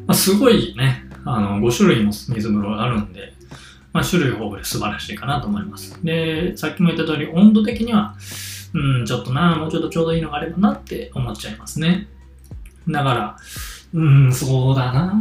[0.06, 3.34] まあ、すごいね、あの、5種類も水風呂があるんで、
[3.92, 6.02] まあ、種類豊富で素晴らしいかなと思います。
[6.02, 8.16] で、さっきも言った通り、温度的には、
[8.74, 12.08] うん、ちょっとな、もうちょっとちょうどいいのがあればなって思っちゃいますね。
[12.88, 13.36] だから、
[13.94, 15.14] うん、そうだな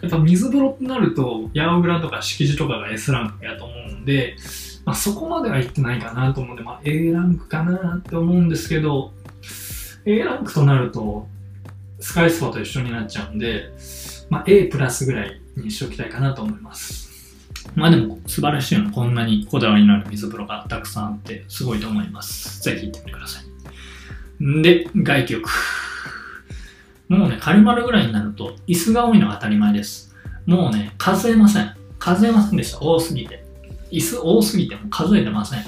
[0.00, 4.36] やっぱ水風呂ってなると、ヤオグラとか敷地とかが S ランクやと思うんで、
[4.86, 9.12] まあ、そこまでは行ってないかなと思うんで、まあ、A ランクかなって思うんですけど、
[10.06, 11.26] A ランクとなると、
[11.98, 13.72] スカイスパと一緒になっちゃうんで、
[14.30, 17.06] まあ、A プラスぐらいにしておきたいかなと思います。
[17.74, 18.92] まあでも素晴らしいよね。
[18.92, 22.62] こんなにこだわりのある水風呂がたくさんあってすごいと思います。
[22.62, 24.62] ぜひ行ってみてください。
[24.62, 25.50] で、外気浴。
[27.08, 30.14] もうね、カリマルぐらいになると椅子が多いのが当たり前です。
[30.46, 31.74] もうね、数えません。
[31.98, 32.80] 数えませんでした。
[32.80, 33.45] 多すぎて。
[33.90, 35.64] 椅子多すぎても数えてません。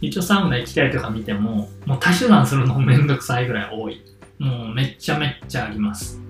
[0.00, 4.02] 一応サウナ行きたいとか見ても、もう多手段するのめんどくさいぐらい多い。
[4.38, 6.20] もうめっちゃめっちゃあります。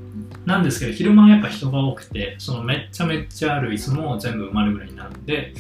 [0.44, 5.54] なんですけど、昼間はやっぱ人が多くて、そのめっちゃめっちゃある椅子も全部埋まるぐらいになるんで、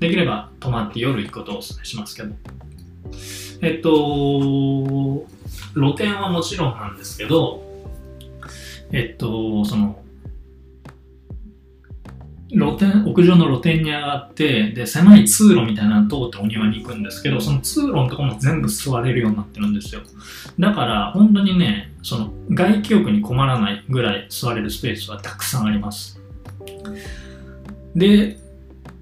[0.00, 2.34] できれば泊まって夜行くことをお勧めしますけど。
[3.62, 5.26] えっと、
[5.74, 7.62] 露店はもちろんなんですけど、
[8.92, 10.02] えっと、その、
[12.50, 20.02] 露天、屋上の露天に上がって、で、狭い通路みたいなの通ってお庭に行くんですけど、その通路のとこも全部座れるようになってるんですよ。
[20.58, 26.20] だから、本当にね、その、外気浴に困らないぐらい座れるスペースはたくさんあります。
[27.96, 28.38] で、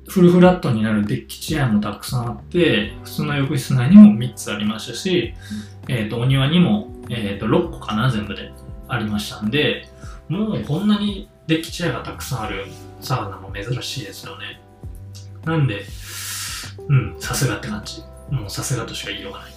[0.08, 5.34] フルフラットになるデッキチェアもたくさんあって、普通の浴室内にも3つありましたし、
[5.88, 8.52] えっ、ー、と、お庭にも、えっ、ー、と、6個かな、全部で
[8.88, 9.88] ありましたんで、
[10.28, 12.66] もうこんなにデッキチェアがたくさんある
[13.04, 14.60] サウナも珍しいですよね。
[15.44, 15.84] なんで、
[16.88, 18.02] うん、さすがって感じ。
[18.30, 19.52] もうさすがとしか言いようがない。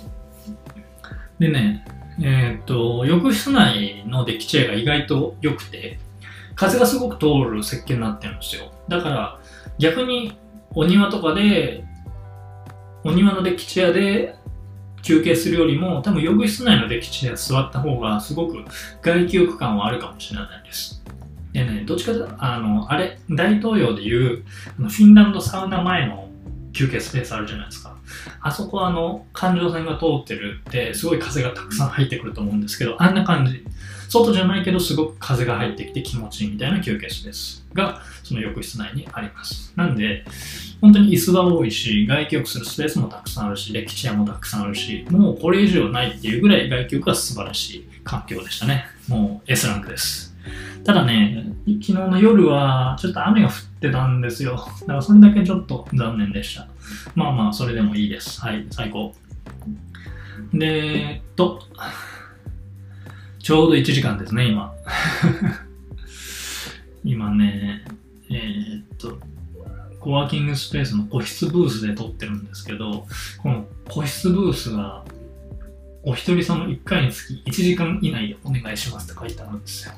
[1.40, 1.86] でね、
[2.22, 6.00] えー、っと、浴室内のデッキチェアが意外と良くて、
[6.56, 8.72] 風がすごく通る設計になってるんですよ。
[8.88, 9.40] だから、
[9.78, 10.38] 逆に
[10.74, 11.86] お庭とかで、
[13.04, 14.36] お庭のデッキチェアで
[15.04, 18.66] 休憩するよりも、多分浴室内のデッキチェア座った方がすごく
[19.02, 21.04] 外気浴感はあるかもしれないです。
[21.66, 24.44] でね、どっちかというと、あの、あれ、大統領でいう、
[24.78, 26.30] フィンランドサウナ前の
[26.72, 27.98] 休憩スペースあるじゃないですか。
[28.42, 33.66] あそこあの、環状線が通ってるって、すごい風がたくさん入ってくると思うんですけど、あんな感じ。
[34.08, 37.66] 外じゃないけど、すごく風が入ってきて気持ちいいみたいな休憩室です。
[37.74, 39.74] が、その浴室内にあります。
[39.76, 40.26] なんで、
[40.80, 48.86] 本当に椅子が多いし、外気浴するスペースもたくさんあるし、歴史屋もたくさんあるし、もうこれ以上ないっていうぐらい外気浴は素晴らしい環境でしたね。
[49.08, 50.37] もう S ランクです。
[50.88, 54.56] ただね、昨日の夜はちょっと雨が降ってたんですよ。
[54.56, 56.70] だからそれだけちょっと残念でした。
[57.14, 58.40] まあまあ、それでもいいです。
[58.40, 59.14] はい、最高。
[60.54, 61.62] で、えっと、
[63.40, 64.74] ちょうど1時間ですね、今。
[67.04, 67.84] 今ね、
[68.30, 69.20] えーっと、
[70.00, 73.06] コワーキングスペースの個室ブースで撮ってるんですけど、
[73.40, 75.04] この個室ブースが、
[76.04, 79.94] お一人様1回につき1時間以内でお願いしますって書いてあるんですよ。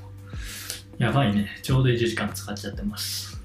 [0.99, 1.47] やばいね。
[1.63, 3.41] ちょうど1時間使っちゃってます。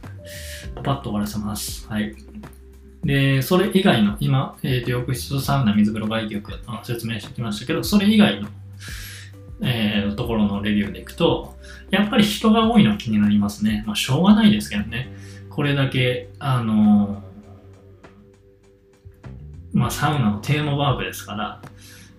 [0.75, 1.87] パパッと終わらせます。
[1.89, 2.15] はい。
[3.05, 8.49] で、それ以外の、今、えー、浴室、サウナ、水風呂、外気浴あ説明してきましたけど、それ以外の、
[9.63, 11.57] えーところのレビューでいくと、
[11.91, 13.85] やっぱり人が多いのは気になりますね。
[13.87, 15.15] まあ、しょうがないですけどね。
[15.49, 17.25] これだけ、あのー
[19.75, 21.61] まあ、サウナのテーマワークですから、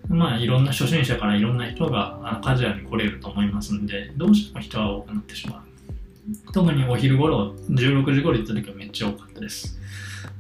[0.10, 6.52] まあ、いろんな初心者からいろんな人があのカジュアルに来れると思いますんで、どうしても人は多くなってしまう。
[6.54, 9.80] 特にお昼頃、16時頃行った時はめっちゃ多かったです。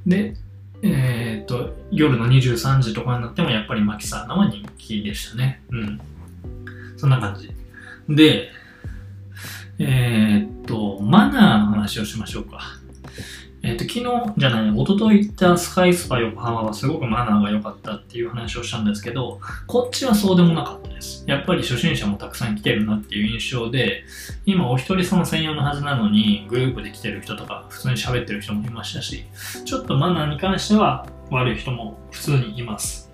[0.05, 0.35] で、
[0.81, 5.61] えーっと、夜の23時とかになってもやっぱりマキサウナは人気でしたね。
[5.69, 6.01] うん。
[6.97, 7.51] そんな感じ。
[8.13, 8.49] で、
[9.79, 12.79] えーっと、マナーの話をしましょうか。
[13.65, 14.03] えっ、と、昨日
[14.37, 21.23] じゃない、一昨日行ったスカイスパ横浜はすごくマナーが良かったっていう話をしたんですけど、こっちはそうでもなかったです。
[21.25, 24.03] やっぱり初心者もたくさん来てるなっていう印象で、
[24.45, 29.25] 今お一人様専用のはずなのに、グループで来てる人とか、普通に喋ってる人もいましたし、
[29.65, 33.11] ちょっとマナーに関しては悪い人も普通にいます。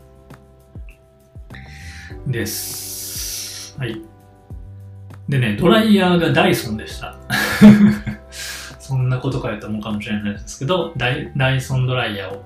[2.27, 3.79] です。
[3.79, 4.01] はい。
[5.29, 7.17] でね、ドライヤーがダイソンでした。
[8.91, 12.43] そんなことかよと思うかもしれないですけど、ダイダイソンドライヤーを、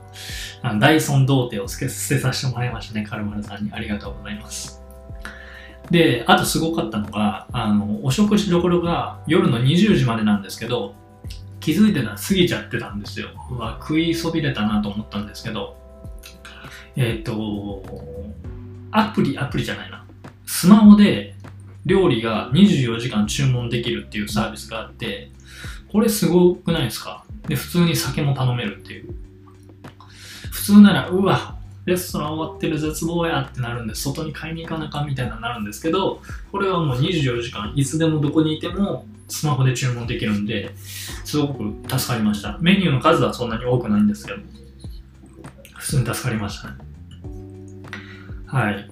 [0.61, 3.71] あのダイソン童貞を捨てさせてもらいましたね、カルマルさんに。
[3.73, 4.79] ありがとうございます。
[5.89, 10.93] で、あとすごかったのが、あの、お食事どころが夜の20時までなんですけど、
[11.59, 13.29] 気づいてたら過ぎちゃってたんですよ。
[13.49, 15.75] うわ、食いそびれたなと思ったんですけど、
[16.95, 17.81] えっ、と、
[18.91, 20.05] アプリ、アプリじゃないな。
[20.45, 21.33] スマホで
[21.87, 25.31] 料理が24時間注文できるっていうサービスがあって、
[25.91, 27.23] これすごくないですか？
[27.47, 29.15] で、普通に酒も頼めるっていう。
[30.51, 36.21] 普通なら、うわ、レストラン終わってる絶望やってなるんで、外に買いに行かなかみたいななるんですけど、
[36.51, 40.73] これはもう24時間、いつでもどこにいてもスマホで注文できるんで、
[41.23, 42.57] すごく助かりました。
[42.59, 44.39] メニューの数はそんなに多くないんですけど、
[45.75, 46.75] 普通に助かりましたね。
[48.47, 48.89] はい。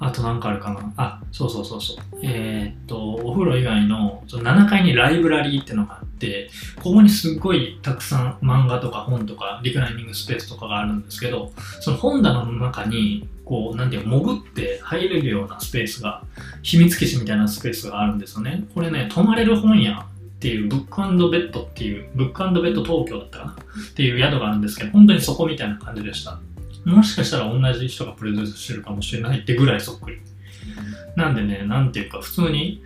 [0.00, 1.96] あとなんかあるかなあ、そうそうそうそう。
[2.22, 16.22] えーっと、お風呂以外のその7階にライブラリーってのがあって、ここにすっごいたくさん漫画とか本とかリクライニングスペースとかがあるんですけど、その本棚の中に、こう、なんていうの、潜って入れるようなスペースが、
[16.62, 18.64] 秘密基地みたいなスペースがあるんですよね。
[18.74, 20.04] これね、泊まれる本屋っ
[20.38, 23.52] ていう、ブックベッドっていう、ブックベッド東京だったかな？
[23.52, 23.56] っ
[23.94, 26.38] ていう宿があるんですけど、本当にそこみたいな感じでした。
[26.84, 30.18] もしかしたら同じ人がプレゼントしてるかもしれないってぐらいそっくり。
[31.16, 32.82] なんでね、なんていうか、普通に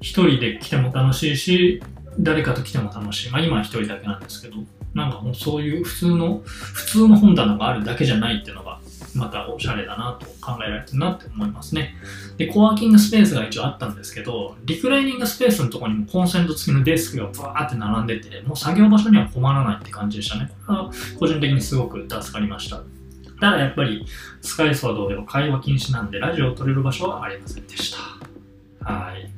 [0.00, 1.82] 一人で来ても楽しいし、
[2.18, 3.30] 誰かと来ても楽しい。
[3.30, 4.56] まあ今は一人だけなんですけど、
[4.94, 8.80] なんかもうそういう普通の、普通の本棚があるだけじゃないっていうのが、
[9.14, 11.94] またおしゃれだなと考えられてるなって思いますね。
[12.36, 20.50] で、コワーキングスペースが一応あったんですけど、リクライニングスペースのとこにもコンセント付きのデスクがバーって並んでて、もう作業場所には困らないって感じでしたね。
[20.66, 22.82] これは個人的にすごく助かりました。
[23.40, 24.06] ただやっぱり、
[24.40, 27.98] スカイスは同様会話禁止なんで、ラジオを撮れる場所はありませんでした。
[28.84, 29.30] はい。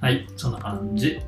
[0.00, 1.20] はい、そんな感じ。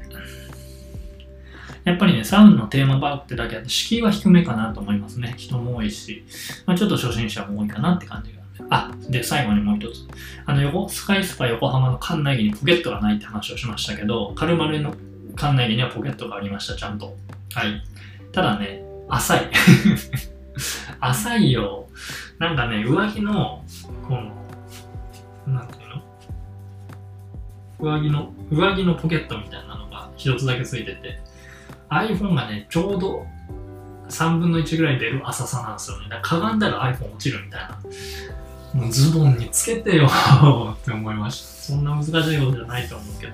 [1.85, 5.35] やっぱりね、サウンのテーマパークってだけあって、敷居は低めかなと思いますね。
[5.37, 6.25] 人も多いし、
[6.67, 8.41] まあ、ちょっと初心者も多いかなって感じが。
[8.69, 10.07] あ、で、最後にもう一つ。
[10.45, 14.95] あの、横、スカイスパ横浜の館内着にポケットがないって話をしましたけど、カルマルの
[15.37, 17.17] 館内着にはポケットがありました、ちゃんと。
[17.55, 17.83] はい。
[18.33, 19.51] ただね、浅い。
[21.01, 21.89] 浅いよ。
[22.39, 23.65] なんかね、上着の、
[24.07, 26.03] この、なんていうの？
[27.79, 31.21] 上着の、上着のポケットみたいなのが一つだけついてて、
[31.91, 33.27] iPhone がね、ちょうど
[34.09, 36.09] 3分の1ぐらい出る浅さなんですよね。
[36.09, 38.81] だかがんだら iPhone 落ちるみたいな。
[38.81, 40.07] もうズボンにつけてよ
[40.81, 41.73] って思いました。
[41.73, 43.33] そんな難しいことじゃないと思うけど。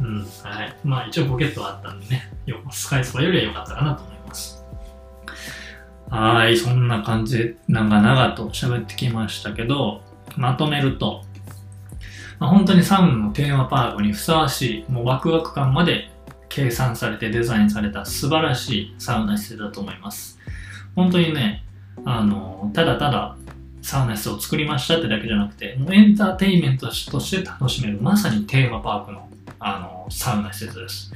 [0.00, 0.76] うん、はい。
[0.84, 4.64] まあ一応ポケットはあったんでね、よスカイスパよりは良かったかなと思います。
[6.10, 10.02] はい、そんな感じで長々と喋ってきましたけど、
[10.36, 11.24] まとめると、
[12.38, 16.10] まあ、本当にサウナのテーマパークにふさわしい、もうワクワク感まで
[16.58, 20.40] 計算されてデザインされた素晴らしいサウナ施設だと思います。
[20.96, 21.62] 本当にね、
[22.04, 23.36] あの、ただただ
[23.80, 29.28] サウナ室を作りましたってだけじゃなくて、もうエンターテインメントとして楽しめる、まさにテーマパークの
[29.60, 31.12] あのサウナ施設です。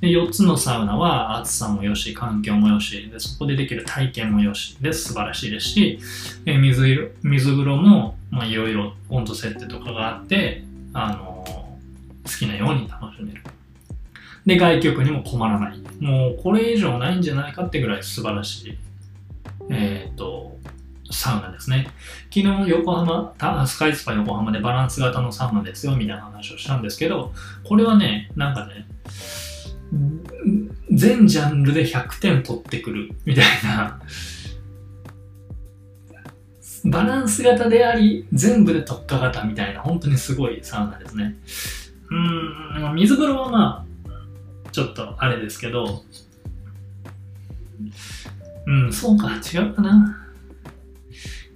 [0.00, 5.98] で4つのサウナは暑さもよし、環境もよし、でそこでできる体験もよしで素晴らしいですし、
[6.46, 11.44] え水水風呂もいろいろ温度設定とかがあって、あの
[12.24, 13.42] 好きなように楽しめる。
[14.46, 15.78] で、外局にも困らない。
[16.00, 18.78] もうこれ以上ないんじゃないかってぐらい素晴らしい、
[19.70, 20.56] えっ、ー、と、
[21.10, 21.88] サウナですね。
[22.34, 23.34] 昨日横浜、
[23.66, 27.32] スカイスパ横浜でバランス型のサウナですよみたいな話をしたんですけど、
[27.64, 28.86] これはね、なんかね、
[30.92, 34.00] 全ジャンルで100点取ってくるみたいな、
[36.84, 41.36] バランス型であり、全部で特化型みたいな、本当にすごいサウナですね。
[42.10, 43.85] うん、水風呂はまあ、
[44.76, 46.02] ちょっとあれですけど、
[48.66, 50.28] うん、そうか、違うかな。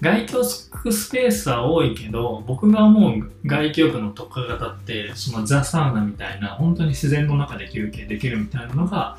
[0.01, 9.19] 外気浴スペースは多いけど、僕が思う外気浴の特化型って、そのザ・サウナみたいな、本当に自然の中で休憩できるみたいなのが、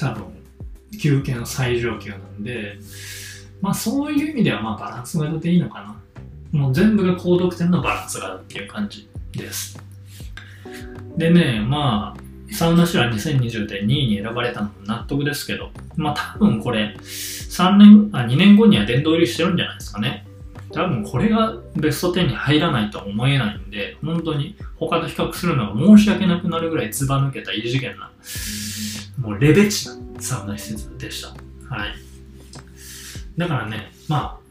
[0.00, 0.24] 多分、
[1.00, 2.78] 休憩の最上級なんで、
[3.60, 5.82] まあそういう意味ではまあバランス型でいいのか
[6.52, 6.58] な。
[6.58, 9.78] もう全部が高得点のバランス型っていう感じです。
[11.16, 20.26] でね、まあ、サウナシュラ2020で2位に選ばれたのも納得ですけど、まあ多分これ、3年、あ、2年後には殿堂入りしてるんじゃないですかね。
[20.72, 28.10] 多分これがベスト10に入らないとは思えないんで、本当に他と比較するのが申し訳なくなるぐらいずば抜けた異次元な、
[29.18, 31.28] もうレベチなサウナ施設でした。
[31.74, 31.94] はい。
[33.36, 34.46] だからね、まあ、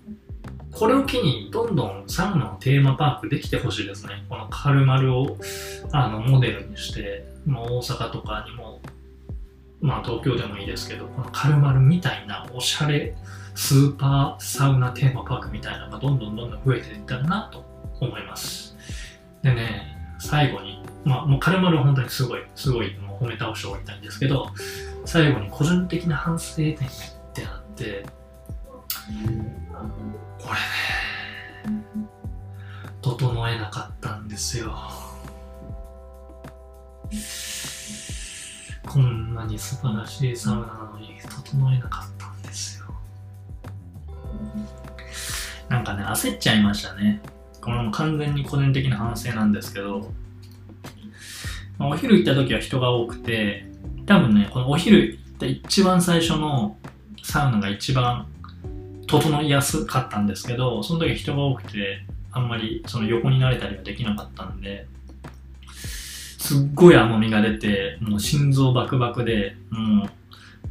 [0.72, 4.26] これを機にどんどんサウナのテーマパークできてほしいですね。
[4.30, 5.38] このカルマルを
[5.92, 8.82] あのモデルにして、まあ、大阪とかにも
[9.82, 13.16] まあ東京でもいいですけど、このカルマルみたいなおしゃれ
[13.54, 17.64] スーパーサウナテーマパークみたいなのがどんどんどんどん増えていったらなと
[18.00, 18.76] 思います。
[19.44, 24.48] でね、最後に、まあもうカルマルは本当にすごい、すごいもう褒め倒しておりたいんですけど、
[25.06, 26.78] 最後に個人的な反省点っ
[27.34, 28.06] てあって、
[30.40, 30.50] こ
[31.66, 31.86] れね、
[33.02, 34.76] 整えなかったんですよ。
[38.86, 42.86] こんなに素晴らしいサウナなのに整えなかったんですよ。
[45.70, 47.22] なんかね、焦っちゃいましたね。
[47.62, 50.12] これも完全に個人的な反省なんですけど、
[51.80, 53.66] お昼行った時は人が多くて、
[54.06, 56.78] 多分ね、このお昼行った一番最初の
[57.24, 58.28] サウナが一番
[59.08, 64.88] 整いやすかったんですけど、その時人が多くて、あんまりその横になれたりはできなかったんで、
[66.46, 70.04] すっごい甘みが出て、もう心臓バクバクで、も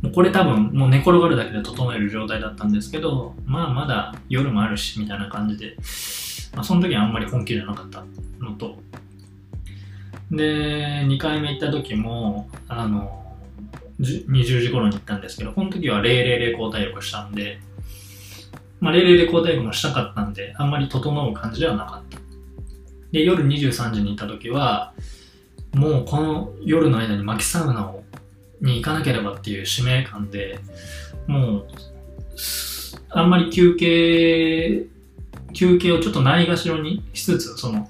[0.02, 5.74] う、もうこれ多分もう寝転がるだけで整える状態だったんですけど、まあまだ夜もあるし、みたいな感じで、
[6.54, 8.04] まあその時はあんまり本気じゃなかった
[8.38, 8.78] のと、
[10.30, 13.36] で、2回目行った時も、あの、
[13.98, 17.58] 20時頃に行ったんですけど、この時は000交代浴したんで、
[18.78, 22.18] まあ、000交代浴もしたかったんで、あんまり整う感じではなかった。
[23.10, 24.92] で、夜23時に行った時は、
[25.74, 28.04] もうこの夜の間に薪サウナを
[28.60, 30.58] に行かなければっていう使命感で
[31.26, 31.66] もう
[33.10, 34.86] あんまり休憩
[35.52, 37.88] 休憩をちょっとないがしろにしつつその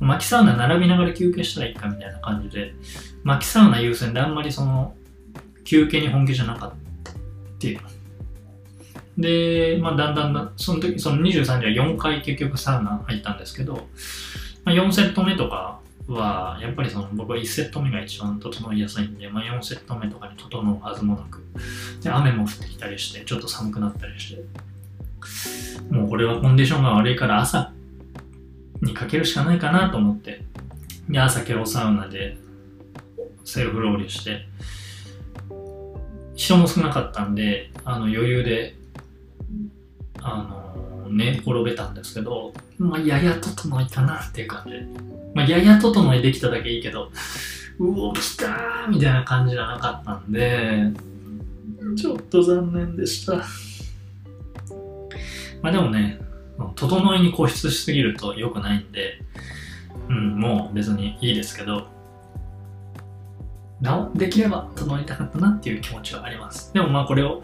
[0.00, 2.74] 薪サウナ並びながら休憩したらいいかみたいな感じで
[3.24, 4.94] 薪サウナ優先であんまりその
[5.64, 6.72] 休憩に本気じゃなかっ
[7.02, 7.14] たっ
[7.58, 7.80] ていう。
[9.18, 13.86] で、まあ、だんだんだその時その23時は4回結局サウナ入ったんですけど、
[14.64, 21.44] まあ、4セット目とかは、やっぱりその僕は1セット目が一番整いやすいんで、まあ、4セット目とかに整うはずもなく、
[22.02, 24.42] で、雨も降ってきたりして、ちょっと寒くなったりして、
[25.90, 27.72] もうこれはコンディションが悪いから朝
[28.82, 30.42] にかけるしかないかなと思って、
[31.08, 32.36] で、朝ケロサウナで
[33.44, 34.46] セルフローリーして、
[36.34, 38.76] 人も少なかったんで、あの余裕で、
[40.20, 44.72] あの、寝転べたんですけど、まあ、やや整いかなっていう感じ
[45.34, 47.10] まあ、やや整いできただけいいけど、
[47.78, 50.92] うお、来たーみたいな感じじゃなかったんで、
[51.96, 53.44] ちょっと残念でした。
[55.62, 56.20] まあでもね、
[56.74, 59.20] 整いに固執しすぎると良くないんで、
[60.08, 61.86] うん、もう別にいいですけど、
[63.80, 66.72] なお、できれば整いたかったなっていう気持ちはあります。
[66.72, 67.42] でもまあこれを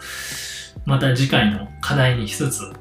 [0.86, 2.72] また次回の課題にしつつ、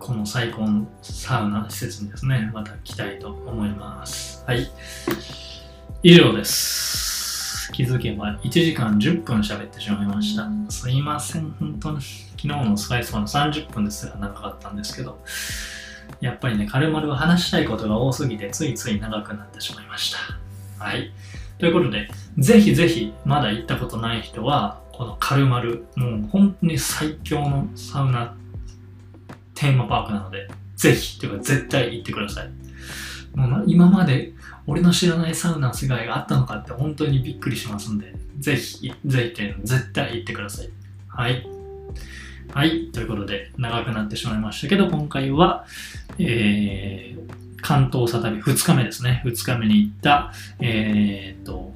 [0.00, 4.42] この最高のサウナ施設にですね、また来たいと思います。
[4.46, 4.68] はい。
[6.02, 7.70] 以上です。
[7.72, 10.48] 気づけば1時間10分喋ってしまいました。
[10.70, 12.00] すいません、本当に。
[12.00, 15.22] 昨日のスカイスパの30分ですら長かったんですけど、
[16.22, 20.16] やっぱりね、カルマルは話したいことが多すぎて、ついつい長くなってしまいまし
[20.78, 20.82] た。
[20.82, 21.12] はい。
[21.58, 22.08] ということで、
[22.38, 28.34] ぜひぜひ、まだ行ったことない人は、このカルマル、もう本当に最強のサウナ
[29.60, 32.50] テーマパークなので、ぜひ、というか絶対行ってください。
[33.34, 34.32] もう今まで
[34.66, 40.70] 俺の知らないサウナの世界があったのかって本当にびっくりしますんで、ぜひ、ぜひというの絶対行ってください。
[41.08, 41.46] はい。
[42.54, 42.90] はい。
[42.90, 45.66] ということで、長くなってしまいましたけど、今回は、
[46.18, 49.22] えー、関東サタビ2日目ですね。
[49.26, 51.70] 2日目に行った、えー、っと、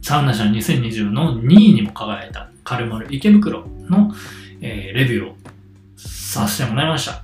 [0.00, 4.14] サウナ社2020の2位にも輝いたカルマル池袋の、
[4.62, 5.36] えーレビューを
[6.26, 7.22] させてもらいました。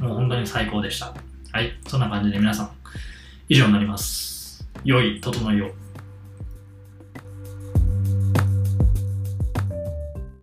[0.00, 1.14] もう本当に最高でした。
[1.52, 1.72] はい。
[1.88, 2.70] そんな感じで皆さん、
[3.48, 4.68] 以上になります。
[4.84, 5.70] 良い整いを。